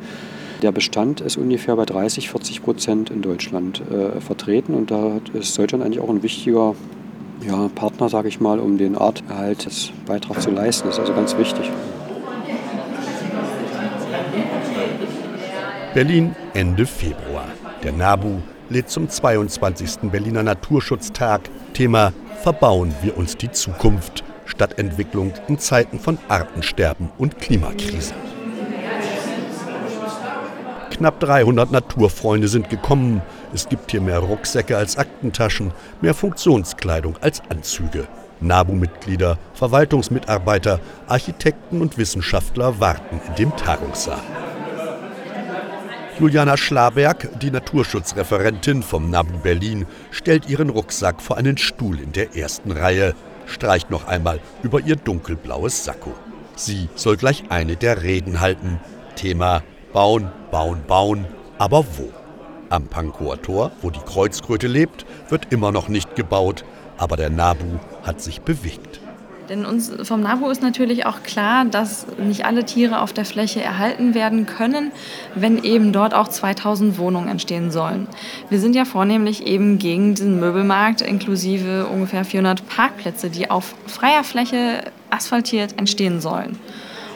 Der 0.64 0.72
Bestand 0.72 1.22
ist 1.22 1.38
ungefähr 1.38 1.76
bei 1.76 1.86
30, 1.86 2.32
40 2.32 2.64
Prozent 2.64 3.10
in 3.12 3.22
Deutschland 3.22 3.84
äh, 3.92 4.20
vertreten 4.22 4.74
und 4.74 4.90
da 4.90 5.20
ist 5.34 5.58
Deutschland 5.58 5.84
eigentlich 5.84 6.00
auch 6.00 6.10
ein 6.10 6.24
wichtiger 6.24 6.76
ja, 7.46 7.70
Partner, 7.76 8.10
sage 8.10 8.28
ich 8.28 8.40
mal, 8.40 8.60
um 8.60 8.78
den 8.80 8.98
Arterhalt 8.98 9.66
des 9.66 9.92
Beitrag 10.08 10.42
zu 10.42 10.50
leisten. 10.50 10.88
Das 10.88 10.96
ist 10.96 11.02
also 11.02 11.14
ganz 11.14 11.38
wichtig. 11.38 11.70
Berlin 15.94 16.36
Ende 16.56 16.88
Februar. 16.88 17.46
Der 17.84 17.92
NABU 17.92 18.42
lädt 18.70 18.90
zum 18.90 19.10
22. 19.10 20.10
Berliner 20.12 20.42
Naturschutztag. 20.42 21.42
Thema 21.74 22.14
Verbauen 22.42 22.96
wir 23.04 23.16
uns 23.16 23.38
die 23.38 23.52
Zukunft. 23.52 24.24
Stadtentwicklung 24.46 25.34
in 25.48 25.60
Zeiten 25.60 26.00
von 26.00 26.18
Artensterben 26.30 27.10
und 27.20 27.38
Klimakrise. 27.38 28.16
Knapp 30.90 31.20
300 31.20 31.72
Naturfreunde 31.72 32.48
sind 32.48 32.72
gekommen. 32.72 33.22
Es 33.54 33.70
gibt 33.70 33.92
hier 33.92 34.02
mehr 34.02 34.20
Rucksäcke 34.20 34.76
als 34.76 34.98
Aktentaschen, 34.98 35.74
mehr 36.02 36.16
Funktionskleidung 36.16 37.18
als 37.22 37.44
Anzüge. 37.50 38.08
NABU-Mitglieder, 38.42 39.38
Verwaltungsmitarbeiter, 39.54 40.80
Architekten 41.08 41.82
und 41.82 42.00
Wissenschaftler 42.00 42.80
warten 42.80 43.22
in 43.28 43.36
dem 43.36 43.56
Tagungssaal. 43.56 44.22
Juliana 46.20 46.58
Schlaberg, 46.58 47.40
die 47.40 47.50
Naturschutzreferentin 47.50 48.84
vom 48.84 49.10
NABU 49.10 49.40
Berlin, 49.40 49.88
stellt 50.12 50.48
ihren 50.48 50.70
Rucksack 50.70 51.22
vor 51.22 51.38
einen 51.38 51.58
Stuhl 51.58 52.00
in 52.00 52.12
der 52.12 52.36
ersten 52.36 52.72
Reihe, 52.72 53.16
streicht 53.48 53.90
noch 53.90 54.08
einmal 54.08 54.40
über 54.62 54.80
ihr 54.80 54.96
dunkelblaues 54.96 55.84
Sakko. 55.84 56.14
Sie 56.56 56.88
soll 56.96 57.18
gleich 57.18 57.46
eine 57.50 57.76
der 57.78 58.04
Reden 58.04 58.42
halten. 58.42 58.80
Thema 59.16 59.64
Bauen, 59.92 60.30
bauen, 60.52 60.84
bauen. 60.88 61.26
Aber 61.58 61.84
wo? 61.98 62.10
Am 62.70 62.88
Pankower 62.88 63.42
Tor, 63.42 63.72
wo 63.82 63.90
die 63.90 64.00
Kreuzkröte 64.00 64.68
lebt, 64.68 65.06
wird 65.30 65.52
immer 65.52 65.72
noch 65.72 65.88
nicht 65.88 66.16
gebaut, 66.16 66.64
aber 66.98 67.18
der 67.18 67.32
Nabu 67.32 67.80
hat 68.04 68.22
sich 68.22 68.42
bewegt. 68.42 69.03
Denn 69.50 69.66
uns 69.66 69.92
vom 70.04 70.22
NABU 70.22 70.50
ist 70.50 70.62
natürlich 70.62 71.06
auch 71.06 71.24
klar, 71.24 71.66
dass 71.66 72.06
nicht 72.18 72.46
alle 72.46 72.66
Tiere 72.66 73.02
auf 73.02 73.14
der 73.14 73.26
Fläche 73.26 73.62
erhalten 73.62 74.14
werden 74.14 74.46
können, 74.46 74.92
wenn 75.36 75.64
eben 75.64 75.92
dort 75.92 76.14
auch 76.14 76.28
2000 76.28 76.98
Wohnungen 76.98 77.28
entstehen 77.28 77.72
sollen. 77.72 78.08
Wir 78.50 78.60
sind 78.60 78.76
ja 78.76 78.86
vornehmlich 78.86 79.46
eben 79.46 79.78
gegen 79.80 80.16
den 80.16 80.40
Möbelmarkt 80.40 81.02
inklusive 81.02 81.88
ungefähr 81.88 82.24
400 82.24 82.68
Parkplätze, 82.68 83.30
die 83.30 83.50
auf 83.50 83.76
freier 83.88 84.24
Fläche 84.24 84.84
asphaltiert 85.10 85.78
entstehen 85.78 86.22
sollen. 86.22 86.58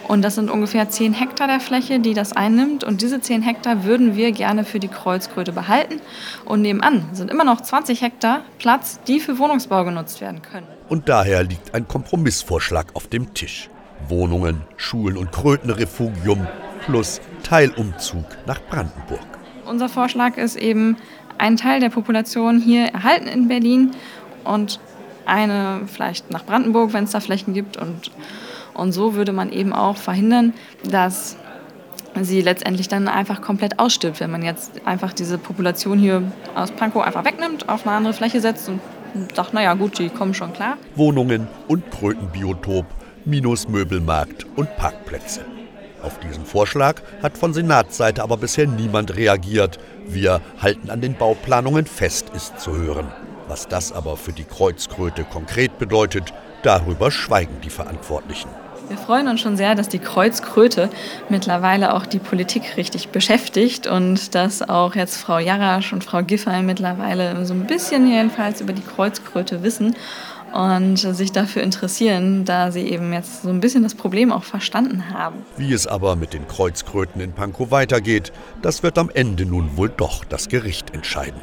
Und 0.07 0.21
das 0.21 0.35
sind 0.35 0.49
ungefähr 0.49 0.89
10 0.89 1.13
Hektar 1.13 1.47
der 1.47 1.59
Fläche, 1.59 1.99
die 1.99 2.13
das 2.13 2.31
einnimmt. 2.31 2.83
Und 2.85 3.01
diese 3.01 3.19
10 3.19 3.41
Hektar 3.41 3.83
würden 3.83 4.15
wir 4.15 4.31
gerne 4.31 4.63
für 4.63 4.79
die 4.79 4.87
Kreuzkröte 4.87 5.51
behalten. 5.51 5.99
Und 6.45 6.61
nebenan 6.61 7.09
sind 7.11 7.29
immer 7.29 7.43
noch 7.43 7.59
20 7.59 8.01
Hektar 8.01 8.41
Platz, 8.57 8.99
die 9.07 9.19
für 9.19 9.37
Wohnungsbau 9.37 9.83
genutzt 9.83 10.21
werden 10.21 10.41
können. 10.41 10.76
Und 10.89 11.09
daher 11.09 11.43
liegt 11.43 11.73
ein 11.73 11.87
Kompromissvorschlag 11.87 12.87
auf 12.93 13.07
dem 13.07 13.33
Tisch. 13.33 13.69
Wohnungen, 14.07 14.61
Schulen 14.77 15.17
und 15.17 15.31
Krötenrefugium 15.31 16.47
plus 16.85 17.19
Teilumzug 17.43 18.25
nach 18.45 18.61
Brandenburg. 18.69 19.19
Unser 19.65 19.89
Vorschlag 19.89 20.37
ist 20.37 20.55
eben, 20.55 20.97
einen 21.37 21.57
Teil 21.57 21.79
der 21.79 21.89
Population 21.89 22.59
hier 22.59 22.85
erhalten 22.87 23.27
in 23.27 23.47
Berlin 23.47 23.91
und 24.43 24.79
eine 25.25 25.81
vielleicht 25.87 26.31
nach 26.31 26.45
Brandenburg, 26.45 26.93
wenn 26.93 27.03
es 27.03 27.11
da 27.11 27.19
Flächen 27.19 27.53
gibt 27.53 27.77
und 27.77 28.11
und 28.77 28.91
so 28.91 29.15
würde 29.15 29.33
man 29.33 29.51
eben 29.51 29.73
auch 29.73 29.97
verhindern, 29.97 30.53
dass 30.83 31.35
sie 32.21 32.41
letztendlich 32.41 32.87
dann 32.87 33.07
einfach 33.07 33.41
komplett 33.41 33.79
ausstirbt, 33.79 34.19
wenn 34.19 34.29
man 34.29 34.43
jetzt 34.43 34.85
einfach 34.85 35.13
diese 35.13 35.39
Population 35.39 35.97
hier 35.97 36.21
aus 36.53 36.69
Pankow 36.71 37.01
einfach 37.03 37.25
wegnimmt, 37.25 37.69
auf 37.69 37.87
eine 37.87 37.95
andere 37.95 38.13
Fläche 38.13 38.39
setzt 38.39 38.69
und 38.69 38.79
sagt, 39.33 39.53
naja 39.53 39.73
gut, 39.73 39.99
die 39.99 40.09
kommen 40.09 40.33
schon 40.33 40.53
klar. 40.53 40.77
Wohnungen 40.95 41.47
und 41.67 41.89
Krötenbiotop, 41.91 42.85
minus 43.25 43.67
Möbelmarkt 43.67 44.45
und 44.55 44.75
Parkplätze. 44.77 45.41
Auf 46.01 46.19
diesen 46.19 46.45
Vorschlag 46.45 47.01
hat 47.23 47.37
von 47.37 47.53
Senatsseite 47.53 48.21
aber 48.23 48.37
bisher 48.37 48.67
niemand 48.67 49.15
reagiert. 49.15 49.79
Wir 50.05 50.41
halten 50.59 50.89
an 50.89 51.01
den 51.01 51.15
Bauplanungen 51.15 51.85
fest, 51.85 52.31
ist 52.35 52.59
zu 52.59 52.75
hören. 52.75 53.07
Was 53.47 53.67
das 53.67 53.91
aber 53.91 54.17
für 54.17 54.33
die 54.33 54.43
Kreuzkröte 54.43 55.23
konkret 55.23 55.79
bedeutet, 55.79 56.33
darüber 56.63 57.11
schweigen 57.11 57.61
die 57.63 57.69
Verantwortlichen. 57.69 58.49
Wir 58.89 58.97
freuen 58.97 59.27
uns 59.27 59.41
schon 59.41 59.57
sehr, 59.57 59.75
dass 59.75 59.89
die 59.89 59.99
Kreuzkröte 59.99 60.89
mittlerweile 61.27 61.93
auch 61.93 62.05
die 62.05 62.19
Politik 62.19 62.77
richtig 62.77 63.09
beschäftigt 63.09 63.85
und 63.85 64.33
dass 64.33 64.67
auch 64.67 64.95
jetzt 64.95 65.17
Frau 65.17 65.39
Jarasch 65.39 65.91
und 65.91 66.05
Frau 66.05 66.23
Giffey 66.23 66.61
mittlerweile 66.63 67.45
so 67.45 67.53
ein 67.53 67.67
bisschen 67.67 68.09
jedenfalls 68.09 68.61
über 68.61 68.71
die 68.71 68.81
Kreuzkröte 68.81 69.61
wissen 69.61 69.95
und 70.53 70.97
sich 70.97 71.33
dafür 71.33 71.63
interessieren, 71.63 72.45
da 72.45 72.71
sie 72.71 72.87
eben 72.87 73.11
jetzt 73.11 73.41
so 73.41 73.49
ein 73.49 73.59
bisschen 73.59 73.83
das 73.83 73.93
Problem 73.93 74.31
auch 74.31 74.45
verstanden 74.45 75.09
haben. 75.13 75.45
Wie 75.57 75.73
es 75.73 75.85
aber 75.85 76.15
mit 76.15 76.33
den 76.33 76.47
Kreuzkröten 76.47 77.19
in 77.19 77.33
Pankow 77.33 77.71
weitergeht, 77.71 78.31
das 78.61 78.83
wird 78.83 78.97
am 78.97 79.09
Ende 79.13 79.45
nun 79.45 79.75
wohl 79.75 79.89
doch 79.89 80.23
das 80.23 80.47
Gericht 80.47 80.93
entscheiden. 80.93 81.41